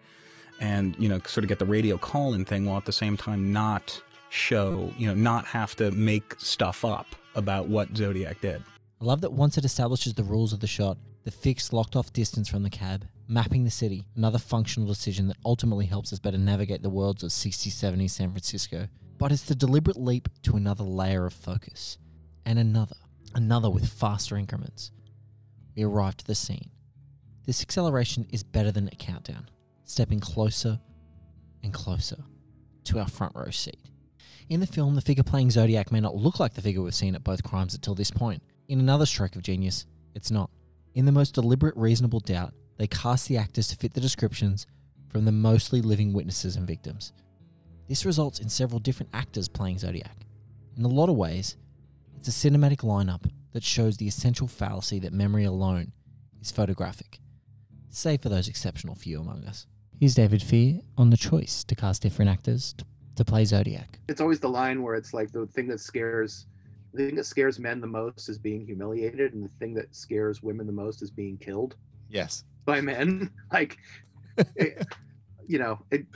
[0.60, 3.52] and you know sort of get the radio call-in thing while at the same time
[3.52, 8.62] not show you know not have to make stuff up about what zodiac did
[9.02, 12.12] I love that once it establishes the rules of the shot, the fixed locked off
[12.12, 16.36] distance from the cab, mapping the city, another functional decision that ultimately helps us better
[16.36, 18.88] navigate the worlds of 60s, 70s San Francisco.
[19.16, 21.96] But it's the deliberate leap to another layer of focus,
[22.44, 22.96] and another,
[23.34, 24.92] another with faster increments.
[25.74, 26.68] We arrive to the scene.
[27.46, 29.48] This acceleration is better than a countdown,
[29.90, 30.78] stepping closer
[31.62, 32.16] and closer
[32.84, 33.80] to our front row seat.
[34.48, 37.14] In the film, the figure playing Zodiac may not look like the figure we've seen
[37.14, 38.42] at both crimes until this point.
[38.68, 40.50] In another stroke of genius, it's not.
[40.94, 44.66] In the most deliberate, reasonable doubt, they cast the actors to fit the descriptions
[45.08, 47.12] from the mostly living witnesses and victims.
[47.88, 50.16] This results in several different actors playing Zodiac.
[50.76, 51.56] In a lot of ways,
[52.16, 55.92] it's a cinematic lineup that shows the essential fallacy that memory alone
[56.40, 57.18] is photographic,
[57.88, 59.66] save for those exceptional few among us.
[60.00, 62.86] Here's David Fear on the choice to cast different actors to,
[63.16, 63.98] to play Zodiac.
[64.08, 66.46] it's always the line where it's like the thing that scares
[66.94, 70.42] the thing that scares men the most is being humiliated and the thing that scares
[70.42, 71.76] women the most is being killed
[72.08, 72.44] Yes.
[72.64, 73.76] by men like
[74.56, 74.86] it,
[75.46, 76.06] you know it,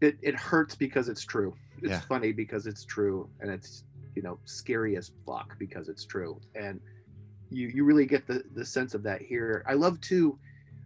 [0.00, 1.52] it it hurts because it's true
[1.82, 2.00] it's Yeah.
[2.08, 3.82] funny because it's true and it's
[4.14, 6.80] you know scary as fuck because it's true and
[7.50, 10.38] you you really get the the sense of that here i love to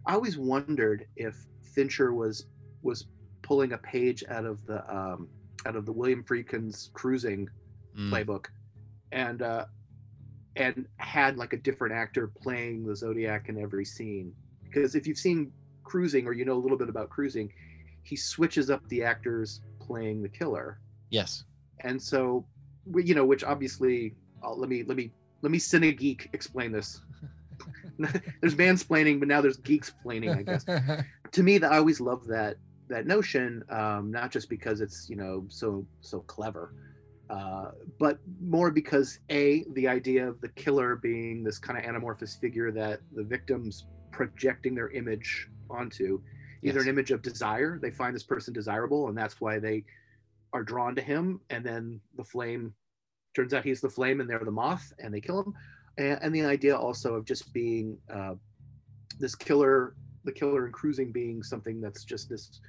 [0.07, 1.35] i always wondered if
[1.73, 2.45] fincher was
[2.81, 3.07] was
[3.41, 5.27] pulling a page out of the um
[5.65, 7.49] out of the william friedkin's cruising
[7.95, 8.09] Mm.
[8.09, 8.45] playbook
[9.11, 9.65] and uh
[10.55, 14.33] and had like a different actor playing the zodiac in every scene
[14.63, 15.51] because if you've seen
[15.83, 17.53] cruising or you know a little bit about cruising
[18.03, 20.79] he switches up the actors playing the killer.
[21.09, 21.45] Yes.
[21.79, 22.45] And so,
[22.95, 27.01] you know, which obviously, uh, let me let me let me cine geek explain this.
[28.41, 30.65] there's mansplaining, but now there's geeks planning, I guess.
[31.33, 32.57] to me, that I always love that
[32.89, 36.73] that notion, um, not just because it's you know so so clever,
[37.29, 42.39] uh, but more because a the idea of the killer being this kind of anamorphous
[42.39, 46.21] figure that the victims projecting their image onto,
[46.63, 46.83] either Yes.
[46.83, 49.83] an image of desire, they find this person desirable, and that's why they
[50.53, 52.73] are drawn to him, and then the flame
[53.35, 55.53] turns out he's the flame and they're the moth, and they kill him,
[55.97, 58.35] and, and the idea also of just being uh,
[59.19, 62.61] this killer, the killer and cruising being something that's just this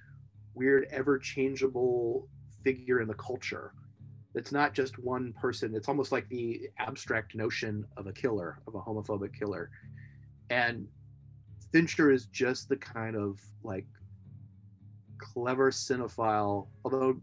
[0.55, 2.29] weird, ever changeable
[2.63, 3.73] figure in the culture.
[4.35, 5.75] It's not just one person.
[5.75, 9.71] It's almost like the abstract notion of a killer, of a homophobic killer.
[10.51, 10.89] And
[11.71, 13.87] Fincher is just the kind of like
[15.19, 17.17] clever cinephile, although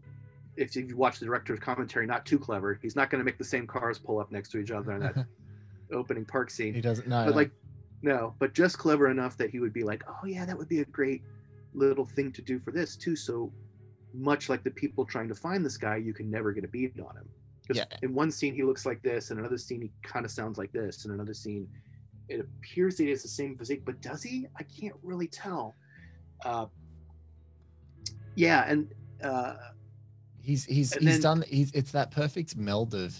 [0.56, 2.78] if you watch the director's commentary, not too clever.
[2.80, 5.00] He's not going to make the same cars pull up next to each other in
[5.00, 5.26] that
[5.92, 6.74] opening park scene.
[6.74, 7.24] He doesn't know.
[7.26, 7.50] But like,
[8.02, 10.80] no, but just clever enough that he would be like, oh yeah, that would be
[10.80, 11.22] a great
[11.74, 13.14] little thing to do for this too.
[13.16, 13.52] So
[14.14, 16.98] much like the people trying to find this guy, you can never get a beat
[17.00, 17.28] on him.
[17.62, 17.96] Because Yeah.
[18.02, 20.72] in one scene he looks like this, in another scene he kind of sounds like
[20.72, 21.68] this, in another scene
[22.28, 24.46] it appears that he has the same physique, but does he?
[24.56, 25.74] I can't really tell.
[26.44, 26.66] Uh,
[28.36, 29.54] yeah, and uh,
[30.40, 33.14] he's he's and he's then- done he's it's that perfect meld of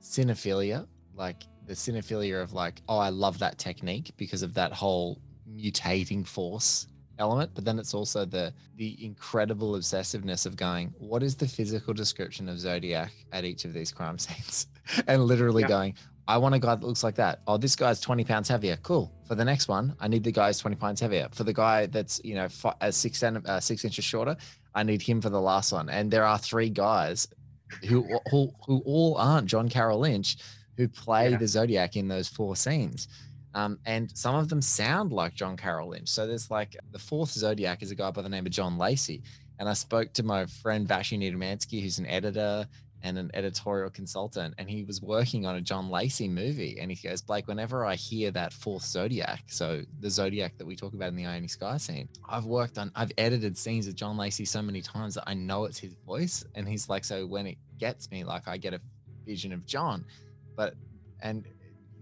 [0.00, 5.20] cinephilia like the cinephilia of like oh i love that technique because of that whole
[5.48, 6.88] mutating force
[7.20, 11.94] element but then it's also the the incredible obsessiveness of going what is the physical
[11.94, 14.66] description of zodiac at each of these crime scenes?
[15.06, 15.68] And literally Yeah.
[15.68, 15.94] going
[16.26, 17.40] i want a guy that looks like that.
[17.46, 18.76] Oh this guy's 20 pounds heavier.
[18.82, 19.12] Cool.
[19.28, 21.28] For the next one i need the guy who's 20 pounds heavier.
[21.30, 24.36] For the guy that's you know fi- uh, six uh, six inches shorter
[24.74, 25.88] I need him for the last one.
[25.88, 27.28] And there are three guys
[27.88, 27.98] who
[28.30, 30.36] who, who all aren't John Carroll Lynch
[30.76, 31.36] who play Yeah.
[31.38, 33.08] the Zodiac in those four scenes.
[33.54, 36.08] Um, and some of them sound like John Carroll Lynch.
[36.08, 39.22] So there's like the fourth Zodiac is a guy by the name of John Lacy.
[39.58, 42.66] And I spoke to my friend Vashi Nedomansky, who's an editor
[43.02, 46.78] and an editorial consultant, and he was working on a John Lacy movie.
[46.78, 50.76] And he goes, Blake, whenever I hear that fourth Zodiac, so the Zodiac that we
[50.76, 54.16] talk about in the Ione Sky scene, I've worked on, I've edited scenes of John
[54.18, 56.44] Lacy so many times that I know it's his voice.
[56.54, 58.80] And he's like, so when it gets me, like I get a
[59.24, 60.04] vision of John.
[60.56, 60.74] But,
[61.22, 61.46] and,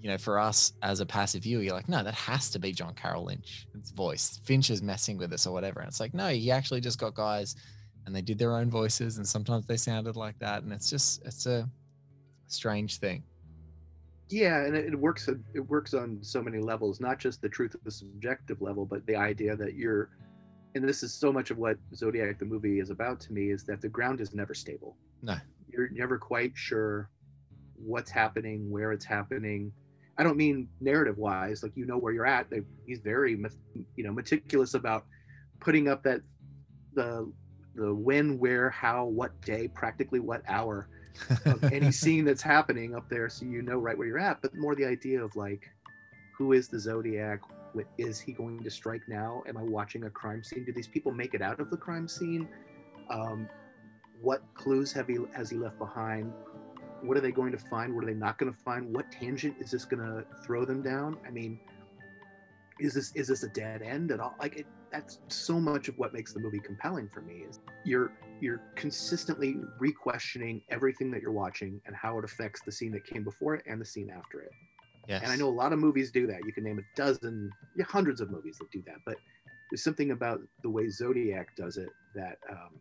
[0.02, 2.72] you know, for us as a passive viewer, you're like, no, that has to be
[2.72, 4.40] John Carroll Lynch's voice.
[4.44, 5.80] Finch is messing with us or whatever.
[5.80, 7.56] And it's like, no, he actually just got guys
[8.06, 10.62] and they did their own voices and sometimes they sounded like that.
[10.62, 11.68] And it's just, it's a
[12.46, 13.22] strange thing.
[14.30, 17.74] yeah and it, it works it works on so many levels not just the truth
[17.74, 20.08] of the subjective level but the idea that you're
[20.74, 23.64] and this is so much of what zodiac the movie is about to me is
[23.64, 25.36] that the ground is never stable No.
[25.70, 27.10] you're never quite sure
[27.84, 29.72] what's happening where it's happening.
[30.18, 32.50] I don't mean narrative wise like you know where you're at.
[32.50, 33.38] They, he's very
[33.96, 35.04] you know meticulous about
[35.60, 36.20] putting up that
[36.94, 37.30] the
[37.74, 40.88] the when where how what day practically what hour
[41.46, 44.42] of any scene that's happening up there so you know right where you're at.
[44.42, 45.70] But more the idea of like
[46.36, 47.40] who is the zodiac?
[47.74, 49.42] What- is he going to strike now?
[49.46, 50.64] Am i watching a crime scene?
[50.64, 52.48] Do these people make it out of the crime scene?
[53.10, 53.48] Um,
[54.20, 56.32] what clues have he has he left behind
[57.02, 57.94] what are they going to find?
[57.94, 58.94] What are they not going to find?
[58.94, 61.16] What tangent is this going to throw them down?
[61.26, 61.58] I mean
[62.78, 64.34] is this is this a dead end at all?
[64.40, 68.12] Like it, that's so much of what makes the movie compelling for me is you're
[68.40, 73.24] you're consistently re-questioning everything that you're watching and how it affects the scene that came
[73.24, 74.52] before it and the scene after it.
[75.08, 75.22] Yes.
[75.22, 76.44] and i know a lot of movies do that.
[76.44, 78.96] You can name a dozen yeah, hundreds of movies that do that.
[79.04, 79.16] But
[79.70, 82.78] there's something about the way zodiac does it that um,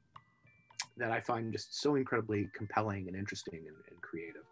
[0.97, 4.43] that i find just so incredibly compelling and interesting and, and creative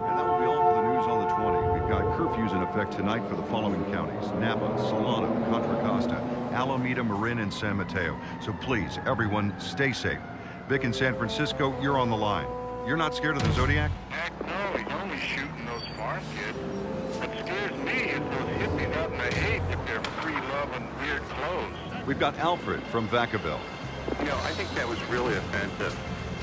[0.00, 1.80] And that will be all for the news on the 20.
[1.80, 6.16] We've got curfews in effect tonight for the following counties Napa, Solano, Contra Costa,
[6.52, 8.18] Alameda, Marin, and San Mateo.
[8.40, 10.18] So please, everyone, stay safe.
[10.68, 12.46] Vic in San Francisco, you're on the line.
[12.86, 13.90] You're not scared of the Zodiac?
[14.08, 16.58] Heck no, he's only shooting those farm kids.
[17.18, 22.06] What scares me is those hippies out in the hay with their free-loving weird clothes.
[22.06, 23.60] We've got Alfred from Vacaville.
[24.18, 25.98] You know, I think that was really offensive.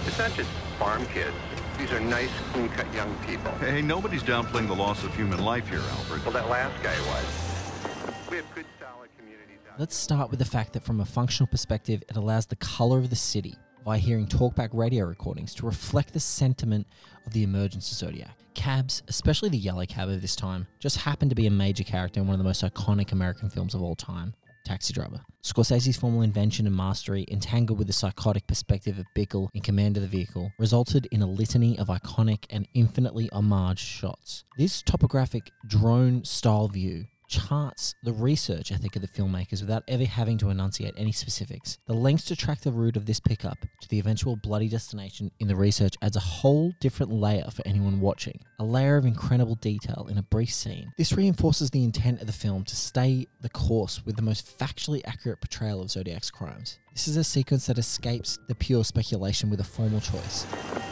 [0.06, 0.50] It's not just
[0.80, 1.36] farm kids.
[1.78, 3.52] These are nice, clean-cut young people.
[3.60, 6.24] Hey, nobody's downplaying the loss of human life here, Albert.
[6.24, 8.30] Well, that last guy was.
[8.32, 11.48] We have good, solid communities out Let's start with the fact that from a functional
[11.48, 13.56] perspective, it allows the color of the city
[13.86, 16.88] via hearing talkback radio recordings to reflect the sentiment
[17.26, 18.36] of the emergence of Zodiac.
[18.54, 22.20] Cabs, especially the yellow cab of this time, just happened to be a major character
[22.20, 24.34] in one of the most iconic American films of all time.
[24.68, 25.22] Taxi Driver.
[25.44, 30.04] Scorsese's formal invention and mastery, entangled with the psychotic perspective of Bickle in command of
[30.04, 34.44] the vehicle, resulted in a litany of iconic and infinitely homage shots.
[34.58, 40.38] This topographic drone style view charts the research ethic of the filmmakers without ever having
[40.38, 41.78] to enunciate any specifics.
[41.86, 45.48] The lengths to track the route of this pickup to the eventual bloody destination in
[45.48, 48.40] the research adds a whole different layer for anyone watching.
[48.60, 50.92] A layer of incredible detail in a brief scene.
[50.98, 55.02] This reinforces the intent of the film to stay the course with the most factually
[55.06, 56.80] accurate portrayal of Zodiac's crimes.
[56.94, 60.48] This is a sequence that escapes the pure speculation with a formal choice.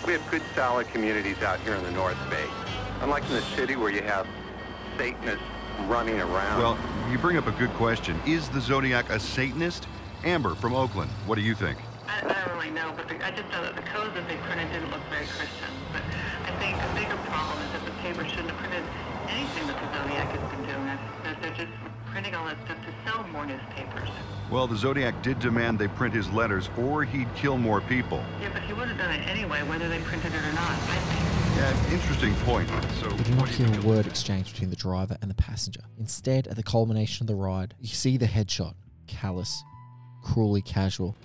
[0.06, 2.46] We have good, solid communities out here in the North Bay.
[3.02, 4.28] Unlike in the city where you have
[4.98, 5.42] Satanists
[5.88, 6.60] running around.
[6.62, 6.78] Well,
[7.12, 8.20] you bring up a good question.
[8.26, 9.88] Is the Zodiac a Satanist?
[10.24, 11.78] Amber from Oakland, what do you think?
[12.08, 14.38] I, I don't really know, but the, I just know that the codes that they
[14.38, 15.70] printed didn't look very Christian.
[15.94, 16.02] But
[16.46, 18.84] I think a bigger problem is that the paper shouldn't have printed
[19.30, 20.98] anything that the Zodiac has been doing.
[21.24, 21.72] They're, they're just
[22.10, 24.10] printing all that stuff to sell more newspapers.
[24.50, 28.24] Well, the Zodiac did demand they print his letters or he'd kill more people.
[28.42, 30.72] Yeah, but he would have done it anyway, whether they printed it or not.
[30.72, 31.35] I think.
[31.56, 32.68] Yeah, interesting point.
[33.00, 35.80] So, We do not hear a word exchange between the driver and the passenger.
[35.98, 38.74] Instead, at the culmination of the ride, you see the headshot,
[39.08, 39.64] callous,
[40.22, 41.16] cruelly casual.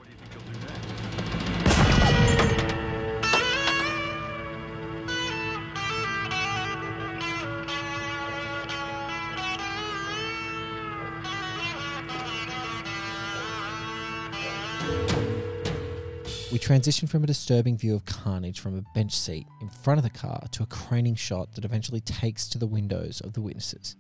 [16.60, 20.10] Transition from a disturbing view of carnage from a bench seat in front of the
[20.10, 23.96] car to a craning shot that eventually takes to the windows of the witnesses.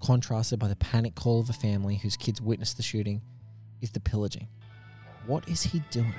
[0.00, 3.20] Contrasted by the panic call of a family whose kids witnessed the shooting
[3.82, 4.48] is the pillaging.
[5.26, 6.14] What is he doing?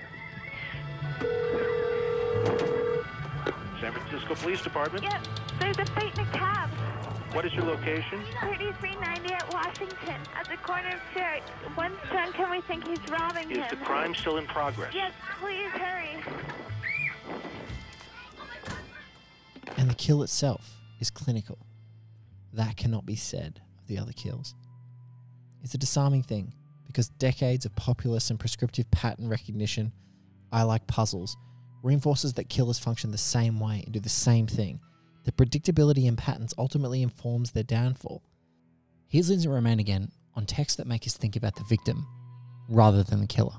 [3.82, 5.04] San Francisco Police Department.
[5.04, 5.28] Yep,
[5.60, 6.70] there's a fight in a cab.
[7.34, 8.20] What is your location?
[8.42, 11.44] 3390 at Washington, at the corner of Church.
[11.78, 13.68] One's drunk and we think he's robbing Is him.
[13.70, 14.94] the crime still in progress?
[14.96, 16.24] Yes, please hurry.
[19.78, 21.60] And the kill itself is clinical.
[22.54, 24.56] That cannot be said of the other kills.
[25.64, 26.54] It's a disarming thing
[26.88, 29.94] because decades of populist and prescriptive pattern recognition,
[30.52, 31.38] I like puzzles,
[31.84, 34.80] reinforces that killers function the same way and do the same thing.
[35.24, 38.24] The predictability in patterns ultimately informs their downfall.
[39.08, 42.08] Here's Lindsey Romain again on texts that make us think about the victim
[42.70, 43.56] rather than the killer.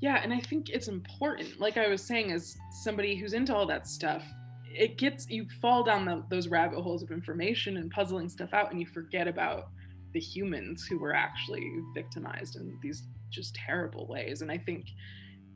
[0.00, 1.60] Yeah, and I think it's important.
[1.60, 4.24] Like I was saying, as somebody who's into all that stuff,
[4.64, 8.70] it gets you fall down the, those rabbit holes of information and puzzling stuff out,
[8.70, 9.68] and you forget about
[10.12, 14.42] the humans who were actually victimized in these just terrible ways.
[14.42, 14.86] And I think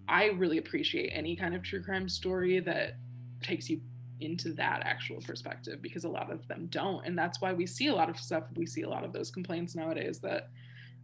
[0.08, 2.94] I really appreciate any kind of true crime story that
[3.42, 3.80] takes you
[4.20, 7.04] into that actual perspective because a lot of them don't.
[7.06, 8.44] And that's why we see a lot of stuff.
[8.56, 10.50] We see a lot of those complaints nowadays that,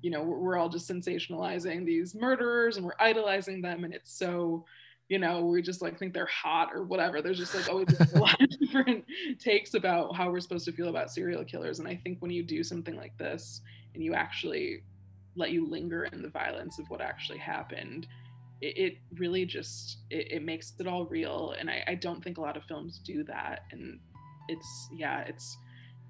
[0.01, 3.85] you know, we're, all just sensationalizing these murderers and we're idolizing them.
[3.85, 4.65] And it's so,
[5.09, 7.21] you know, we just like think they're hot or whatever.
[7.21, 9.05] There's just like always a lot of different
[9.39, 11.79] takes about how we're supposed to feel about serial killers.
[11.79, 13.61] And I think when you do something like this
[13.95, 14.83] and you actually
[15.37, 18.07] let you linger in the violence of what actually happened,
[18.63, 21.55] it, it really just it, it makes it all real.
[21.59, 23.65] And I, I don't think a lot of films do that.
[23.71, 23.99] And
[24.49, 25.57] it's yeah, it's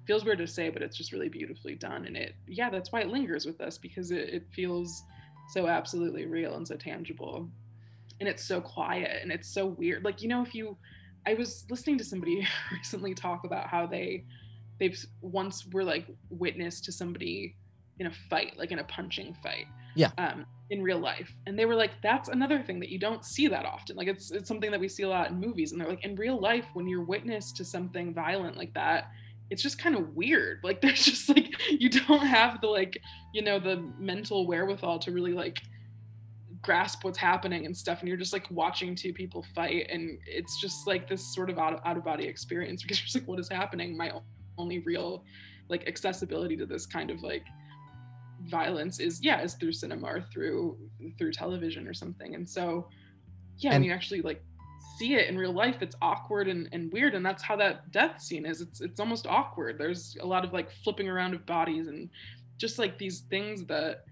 [0.05, 2.05] feels weird to say, but it's just really beautifully done.
[2.05, 5.03] And it yeah, that's why it lingers with us because it, it feels
[5.49, 7.49] so absolutely real and so tangible
[8.19, 10.77] and it's so quiet and it's so weird like you know if you
[11.25, 14.23] i was listening to somebody recently talk about how they
[14.79, 17.55] they've once were like witness to somebody
[17.99, 19.65] in a fight like in a punching fight
[19.95, 20.11] Yeah.
[20.17, 21.31] um in real life.
[21.45, 23.95] And they were like that's another thing that you don't see that often.
[23.95, 26.15] Like it's it's something that we see a lot in movies and they're like in
[26.15, 29.11] real life when you're witness to something violent like that
[29.49, 30.59] it's just kind of weird.
[30.63, 32.97] Like there's just like you don't have the like
[33.33, 35.61] you know the mental wherewithal to really like
[36.61, 40.61] grasp what's happening and stuff and you're just like watching two people fight and it's
[40.61, 43.27] just like this sort of out of, out of body experience because you're just like
[43.27, 43.95] what is happening?
[43.95, 44.11] My
[44.57, 45.23] only real
[45.69, 47.43] like accessibility to this kind of like
[48.41, 50.77] violence is yeah is through cinema or through
[51.17, 52.35] through television or something.
[52.35, 52.87] And so
[53.57, 54.43] yeah And- when you actually like
[54.99, 58.21] see it in real life it's awkward and, and weird and that's how that death
[58.21, 58.61] scene is.
[58.61, 59.77] It's it's almost awkward.
[59.77, 62.09] There's a lot of like flipping around of bodies and
[62.57, 64.03] just like these things that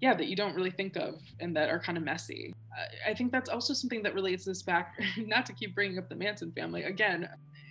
[0.00, 2.52] yeah that you don't really think of and that are kind of messy.
[2.76, 6.08] I- i think that's also something that relates this back not to keep bringing up
[6.10, 7.26] the manson family again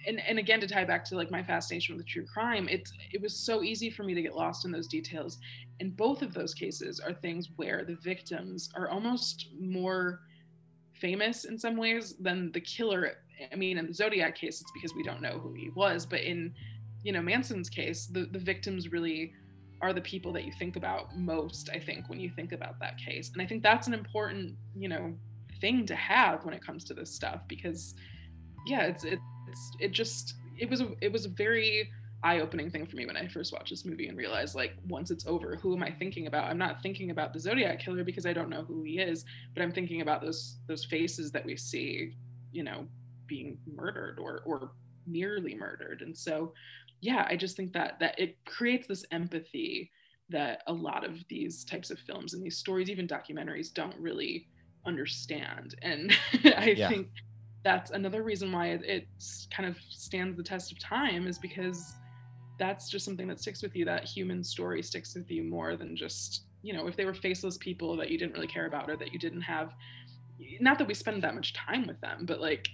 [0.07, 3.21] and, and again to tie back to like my fascination with true crime it's it
[3.21, 5.39] was so easy for me to get lost in those details.
[5.79, 10.21] And both of those cases are things where the victims are almost more
[10.93, 13.17] famous in some ways than the killer.
[13.51, 16.21] I mean in the zodiac case it's because we don't know who he was but
[16.21, 16.53] in
[17.03, 19.33] you know manson's case the, the victims really
[19.81, 22.97] are the people that you think about most i think when you think about that
[22.97, 23.31] case.
[23.33, 25.13] And i think that's an important you know
[25.61, 27.95] thing to have when it comes to this stuff because
[28.67, 29.21] yeah it's it's
[29.79, 31.89] it just it was a it was a very
[32.23, 35.27] eye-opening thing for me when i first watched this movie and realized like once it's
[35.27, 36.45] over who am i thinking about?
[36.49, 39.61] I'm not thinking about the zodiac killer because i don't know who he is but
[39.61, 42.13] i'm thinking about those those faces that we see
[42.51, 42.87] you know
[43.27, 44.71] being murdered or or
[45.07, 46.01] nearly murdered.
[46.01, 46.53] And so
[47.01, 49.91] yeah i just think that that it creates this empathy
[50.29, 54.47] that a lot of these types of films and these stories even documentaries don't really
[54.87, 55.75] understand.
[55.81, 56.11] And
[56.57, 56.87] i Yeah.
[56.87, 57.09] think
[57.65, 61.95] that's another reason why it, it's kind of stands the test of time is because
[62.59, 63.83] that's just something that sticks with you.
[63.83, 67.57] That human story sticks with you more than just you know if they were faceless
[67.57, 69.73] people that you didn't really care about or that you didn't have
[70.59, 72.67] not that we spend that much time with them but like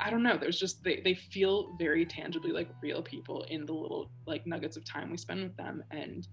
[0.00, 0.38] i don't know.
[0.38, 4.76] There's just they, they feel very tangibly like real people in the little like nuggets
[4.76, 5.84] of time we spend with them.
[5.90, 6.26] And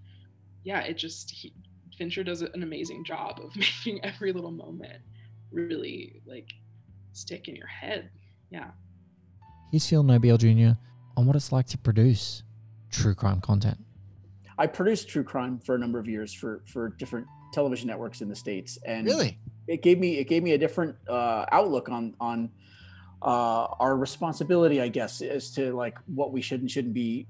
[0.64, 1.52] yeah it just he,
[1.98, 5.02] fincher does an amazing job of making every little moment
[5.50, 6.52] really like
[7.12, 8.10] stick in your head
[8.50, 8.70] yeah
[9.70, 10.72] Here's Phil Nobile Jr.
[11.16, 12.42] on what it's like to produce
[12.90, 13.78] true crime content.
[14.58, 18.28] I produced true crime for a number of years for for different television networks in
[18.28, 19.38] the states, and Really?
[19.66, 22.50] it gave me it gave me a different uh, outlook on on
[23.22, 27.26] uh, our responsibility, I guess, as to like what we should and shouldn't be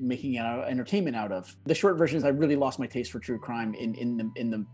[0.00, 1.54] making uh, entertainment out of.
[1.64, 4.32] The short version is I really lost my taste for true crime in in the
[4.34, 4.66] in the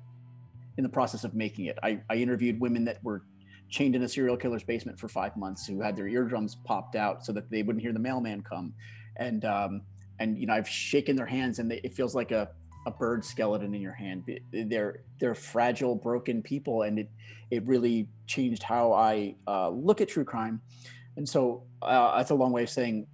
[0.79, 1.79] in the process of making it.
[1.83, 3.25] I, I interviewed women that were
[3.71, 7.25] chained in a serial killer's basement for five months who had their eardrums popped out
[7.25, 8.75] so that they wouldn't hear the mailman come,
[9.17, 9.83] and um,
[10.19, 12.51] and you know I've shaken their hands and they, it feels like a
[12.87, 14.25] a bird skeleton in your hand.
[14.53, 17.11] They're they're fragile, broken people, and it
[17.51, 20.61] it really changed how I uh, look at true crime.
[21.17, 23.07] And so uh, that's a long way of saying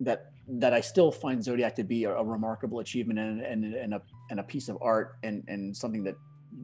[0.00, 3.94] that that I still find Zodiac to be a, a remarkable achievement and, and and
[3.94, 6.16] a and a piece of art and and something that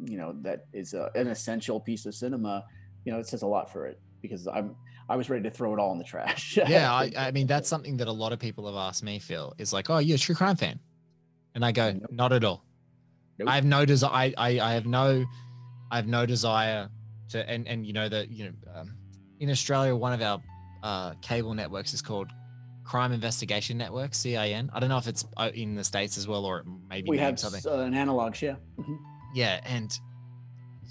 [0.04, 2.64] you know that is a, an essential piece of cinema.
[3.04, 4.76] You know, it says a lot for it because I'm
[5.08, 6.56] I was ready to throw it all in the trash.
[6.68, 9.18] yeah, I, I mean that's something that a lot of people have asked me.
[9.18, 10.78] Phil is like, "Oh, you're a true crime fan,"
[11.54, 12.64] and I go, "Not at all.
[13.46, 14.10] I have no desire.
[14.12, 15.24] I, I I have no,
[15.90, 16.88] I have no desire
[17.30, 18.94] to." And and you know that you know, um,
[19.40, 20.40] in Australia, one of our
[20.82, 22.28] uh, cable networks is called
[22.84, 24.70] Crime Investigation Network (CIN).
[24.74, 27.38] I don't know if it's uh, in the states as well, or maybe we have
[27.40, 27.62] something.
[27.66, 28.56] uh, an analog, yeah.
[28.78, 28.98] Mhm.
[29.34, 29.98] Yeah, and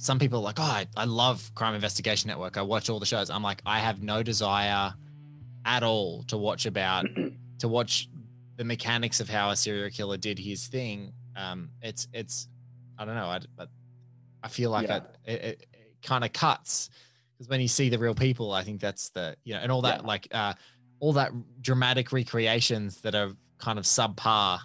[0.02, 2.58] some people are like, oh, I, I love Crime Investigation Network.
[2.58, 3.30] I watch all the shows.
[3.30, 4.93] I'm like, I have no desire
[5.66, 7.06] at all to watch about
[7.60, 8.08] to watch
[8.56, 11.12] the mechanics of how a serial killer did his thing.
[11.36, 12.47] Um, it's it's
[12.97, 13.26] I don't know.
[13.26, 13.70] I but
[14.41, 15.02] I feel like Yeah.
[15.28, 15.66] I, it, it,
[16.02, 16.89] kind of cuts
[17.34, 19.82] because when you see the real people, I think that's the you know, and all
[19.82, 20.08] that Yeah.
[20.08, 20.54] like uh,
[21.02, 24.62] all that dramatic recreations that are kind of subpar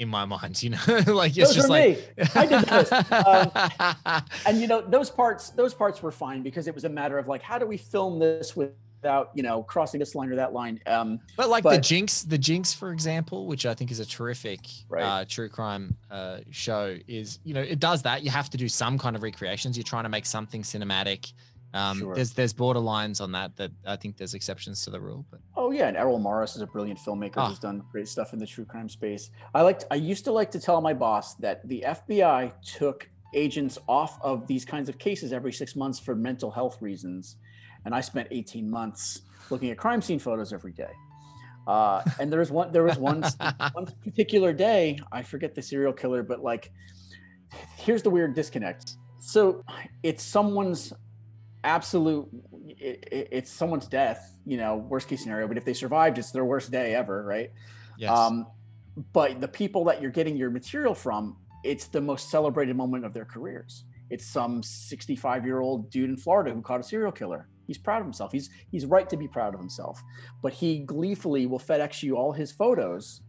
[0.00, 0.60] in my mind.
[0.62, 2.24] You know, like it's Those just like me.
[2.34, 2.90] I did those.
[2.90, 7.18] Um, and you know, those parts, those parts were fine because it was a matter
[7.18, 10.54] of like, how do we film this without, you know, crossing this line or that
[10.54, 10.80] line?
[10.86, 14.60] Um, But like the Jinx, the Jinx, for example, which I think is a terrific
[14.88, 15.02] Right.
[15.02, 18.24] uh, true crime uh, show, is you know it does that.
[18.24, 19.76] You have to do some kind of recreations.
[19.76, 21.32] You're trying to make something cinematic.
[21.72, 22.14] Um, Sure.
[22.14, 23.56] There's there's borderlines on that.
[23.56, 25.24] That I think there's exceptions to the rule.
[25.30, 27.48] But Oh yeah, and Errol Morris is a brilliant filmmaker Ah.
[27.48, 29.30] who's done great stuff in the true crime space.
[29.54, 33.78] I liked I used to like to tell my boss that the FBI took agents
[33.88, 37.36] off of these kinds of cases every 6 months for mental health reasons,
[37.84, 40.90] and I spent 18 months looking at crime scene photos every day.
[41.68, 43.22] Uh, and there was one there was one
[43.74, 46.72] one particular day, I forget the serial killer, but like
[47.76, 48.96] here's the weird disconnect.
[49.20, 49.64] So
[50.02, 50.92] it's someone's
[51.64, 52.28] absolute
[52.78, 56.30] it, it- it's someone's death you know worst case scenario but if they survived it's
[56.30, 57.50] their worst day ever right?
[57.98, 58.10] Yes.
[58.16, 58.46] um
[59.12, 63.12] but the people that you're getting your material from it's the most celebrated moment of
[63.12, 63.84] their careers.
[64.08, 67.48] It's some 65 year old dude in florida who caught a serial killer.
[67.66, 68.32] He's proud of himself.
[68.32, 70.02] He's he's right to be proud of himself.
[70.42, 73.20] But he gleefully will fedex you all his photos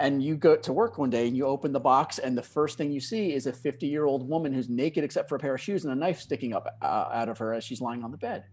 [0.00, 2.76] and you go to work one day and you open the box and the first
[2.78, 5.54] thing you see is a 50 year old woman who's naked except for a pair
[5.54, 8.10] of shoes and a knife sticking up uh, out of her as she's lying on
[8.10, 8.44] the bed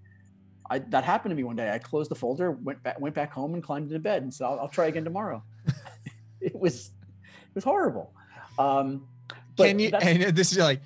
[0.70, 3.32] I, that happened to me one day i closed the folder went back went back
[3.32, 5.42] home and climbed into bed and said i'll, I'll try again tomorrow
[6.42, 6.92] it was
[7.24, 8.14] it was horrible
[8.60, 9.08] um
[9.66, 9.90] can you?
[9.90, 10.82] And this is like,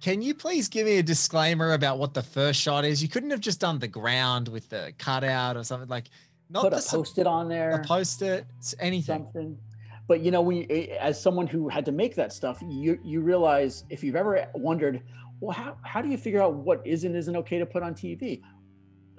[0.00, 3.02] can you please give me a disclaimer about what the first shot is?
[3.02, 6.10] You couldn't have just done the ground with the cutout or something like.
[6.50, 9.24] Not put a the post-it on there a post-it, s- anything.
[9.24, 9.58] something.
[10.06, 12.98] But you know when you, eh, as someone who had to make that stuff you
[13.02, 15.02] you realize if you've ever wondered
[15.40, 17.94] well how, how do you figure out what is and isn't okay to put on
[17.94, 18.42] tv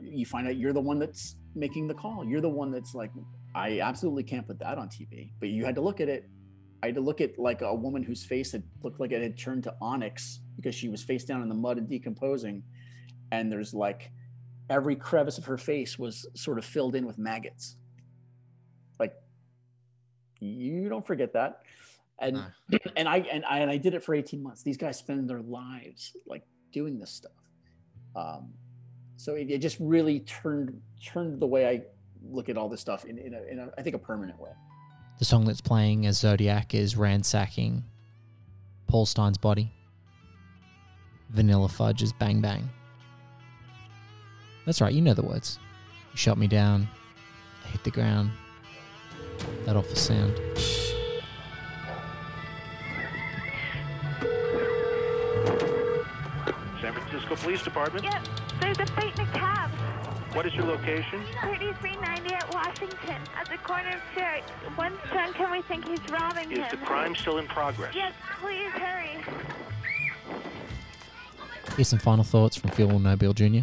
[0.01, 2.23] you find out you're the one that's making the call.
[2.25, 3.11] You're the one that's like
[3.55, 6.29] i absolutely can't put that on tv but you had to look at it.
[6.83, 9.35] I had to look at like a woman whose face had looked like it had
[9.37, 12.61] turned to onyx because she was face down in the mud and decomposing.
[13.31, 14.11] And there's like
[14.69, 17.75] every crevice of her face was sort of filled in with maggots.
[18.99, 19.13] Like
[20.39, 21.61] you don't forget that.
[22.19, 22.41] And
[22.95, 24.63] and I and I and I did it for 18 months.
[24.63, 27.31] These guys spend their lives like doing this stuff.
[28.15, 28.53] Um,
[29.17, 31.81] so it, it just really turned turned the way I
[32.27, 34.51] look at all this stuff in, in, a, in a I think a permanent way.
[35.19, 37.83] The song that's playing as Zodiac is ransacking
[38.87, 39.71] Paul Stine's body.
[41.29, 42.69] Vanilla Fudge is Bang Bang.
[44.65, 45.59] That's right, you know the words.
[46.11, 46.87] You shot me down,
[47.63, 48.31] I hit the ground.
[49.65, 50.33] That awful sound.
[56.81, 58.03] San Francisco Police Department.
[58.05, 58.27] Yep,
[58.61, 59.69] there's a fight in a cab.
[60.33, 61.21] What is your location?
[61.41, 64.43] 3390 at Washington, at the corner of Church.
[64.75, 66.67] One drunk and we think he's robbing Is him.
[66.71, 67.95] the crime still in progress?
[67.95, 69.23] Yes, please hurry.
[71.75, 73.59] Here's some final thoughts from Phil Nobile Jr.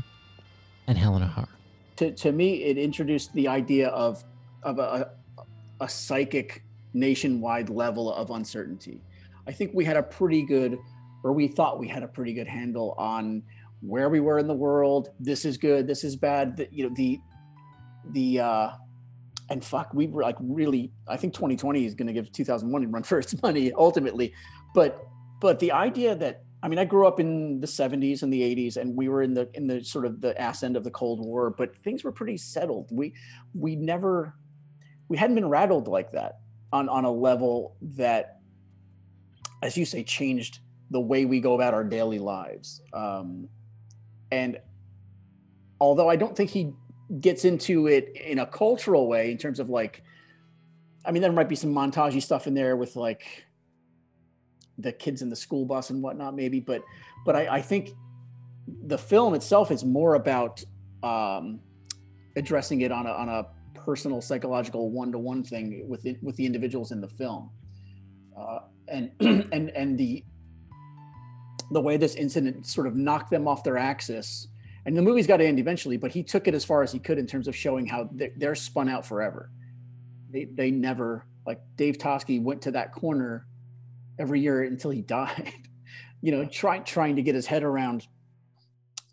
[0.86, 1.48] and Helena Har.
[1.96, 4.24] to, to me it introduced the idea of
[4.62, 5.10] of a,
[5.80, 6.62] a psychic
[6.94, 9.00] nationwide level of uncertainty.
[9.46, 10.78] I think we had a pretty good
[11.24, 13.42] or we thought we had a pretty good handle on
[13.80, 15.10] where we were in the world.
[15.18, 16.56] This is good this is bad.
[16.56, 17.20] The, you know the
[18.10, 18.70] the uh
[19.50, 22.88] and fuck we were like really i think 2020 is going to give 2001 a
[22.88, 24.32] run for its money ultimately.
[24.74, 25.06] But
[25.40, 28.76] but the idea that I mean, I grew up in the 70s and the 80s,
[28.76, 31.20] and we were in the in the sort of the ass end of the Cold
[31.20, 32.88] War, but things were pretty settled.
[32.92, 33.14] We
[33.52, 34.34] we never
[35.08, 36.38] we hadn't been rattled like that
[36.72, 38.38] on on a level that,
[39.60, 40.60] as you say, changed
[40.90, 42.80] the way we go about our daily lives.
[42.92, 43.48] Um,
[44.30, 44.58] and
[45.80, 46.72] although I don't think he
[47.18, 50.02] gets into it in a cultural way in terms of like,
[51.04, 53.44] I mean, there might be some montagey stuff in there with like
[54.78, 56.82] the kids in the school bus and whatnot maybe but
[57.24, 57.90] but i, I think
[58.86, 60.62] the film itself is more about
[61.02, 61.60] um,
[62.36, 66.92] addressing it on a, on a personal psychological one-to-one thing with it, with the individuals
[66.92, 67.50] in the film.
[68.38, 70.24] Uh, and and and the
[71.70, 74.48] the way this incident sort of knocked them off their axis
[74.84, 76.98] and the movie's got to end eventually but he took it as far as he
[76.98, 79.50] could in terms of showing how they're, spun out forever.
[80.30, 83.46] They they never like dave toschi went to that corner
[84.18, 85.52] every year until he died
[86.20, 88.06] you know trying trying to get his head around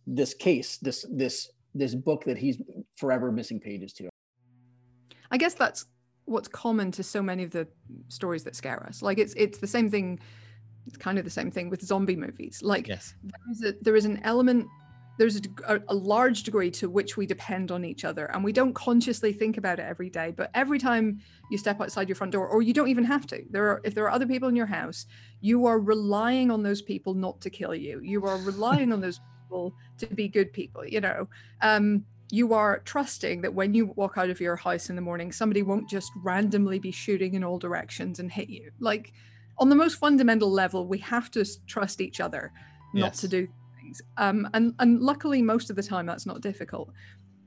[0.05, 2.57] this case this this this book that he's
[2.95, 4.09] forever missing pages to
[5.31, 5.85] I guess that's
[6.25, 7.67] what's common to so many of the
[8.07, 9.01] stories that scare us.
[9.01, 10.19] Like it's it's the same thing.
[10.87, 12.61] It's kind of the same thing with zombie movies.
[12.63, 13.13] Like Yes.
[13.23, 14.67] there is a, there is an element.
[15.19, 18.73] There's a, a, large degree to which we depend on each other, and we don't
[18.73, 20.33] consciously think about it every day.
[20.35, 21.19] But every time
[21.51, 23.93] you step outside your front door, or you don't even have to, there are if
[23.93, 25.05] there are other people in your house,
[25.41, 27.99] you are relying on those people not to kill you.
[28.01, 30.85] You are relying on those people to be good people.
[30.85, 31.27] You know,
[31.61, 35.31] um, you are trusting that when you walk out of your house in the morning,
[35.31, 38.71] somebody won't just randomly be shooting in all directions and hit you.
[38.79, 39.11] Like
[39.57, 42.53] on the most fundamental level, we have to trust each other
[42.93, 43.21] not Yes.
[43.21, 43.47] to do
[43.89, 44.01] things.
[44.17, 46.91] Um, and and luckily, most of the time, that's not difficult.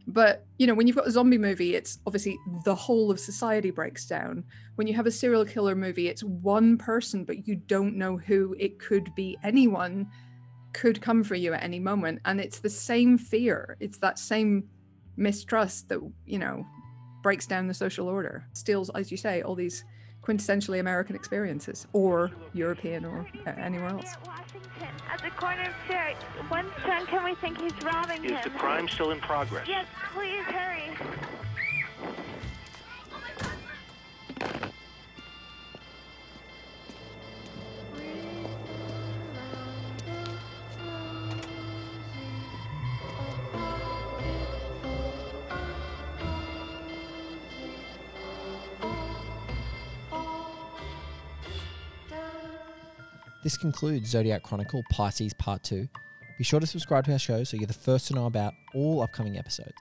[0.07, 3.71] But you know, when you've got a zombie movie, it's obviously the whole of society
[3.71, 4.45] breaks down.
[4.75, 8.57] When you have a serial killer movie, it's one person, but you don't know who.
[8.59, 10.09] It could be anyone
[10.73, 14.67] could come for you at any moment and it's the same fear it's that same
[15.19, 16.65] mistrust that you know
[17.23, 19.85] breaks down the social order steals as you say all these
[20.23, 24.15] quintessentially american experiences or european or uh, anywhere else
[25.13, 26.17] At the corner of Church.
[26.49, 28.41] One drunk and we think he's robbing Is him.
[28.45, 29.67] the crime still in progress?
[29.69, 30.97] Yes, please hurry.
[53.53, 55.87] This concludes Zodiac Chronicle Pisces Part 2.
[56.39, 59.03] Be sure to subscribe to our show so you're the first to know about all
[59.03, 59.75] upcoming episodes.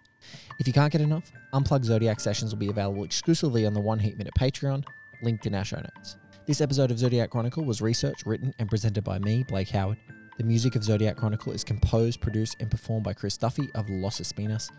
[0.59, 3.97] If you can't get enough, Unplugged Zodiac sessions will be available exclusively on the One
[3.97, 4.83] Heat Minute Patreon,
[5.23, 6.17] linked in our show notes.
[6.45, 9.99] This episode of Zodiac Chronicle was researched, written, and presented by me, Blake Howard.
[10.37, 14.19] The music of Zodiac Chronicle is composed, produced, and performed by Chris Duffy of Los
[14.19, 14.69] Espinas.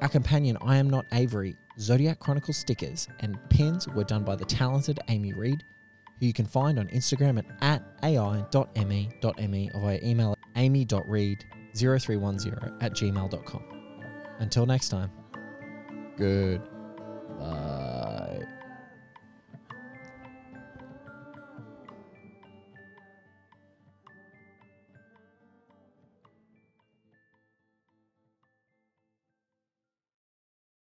[0.00, 4.46] Our companion, I Am Not Avery, Zodiac Chronicle stickers and pins were done by the
[4.46, 5.64] talented Amy Reed,
[6.20, 12.92] who you can find on Instagram at, at ai.me.me or via email at amy.read0310 at
[12.92, 13.62] gmail.com.
[14.38, 15.10] Until next time,
[16.16, 16.62] good.
[17.38, 18.29] Bye.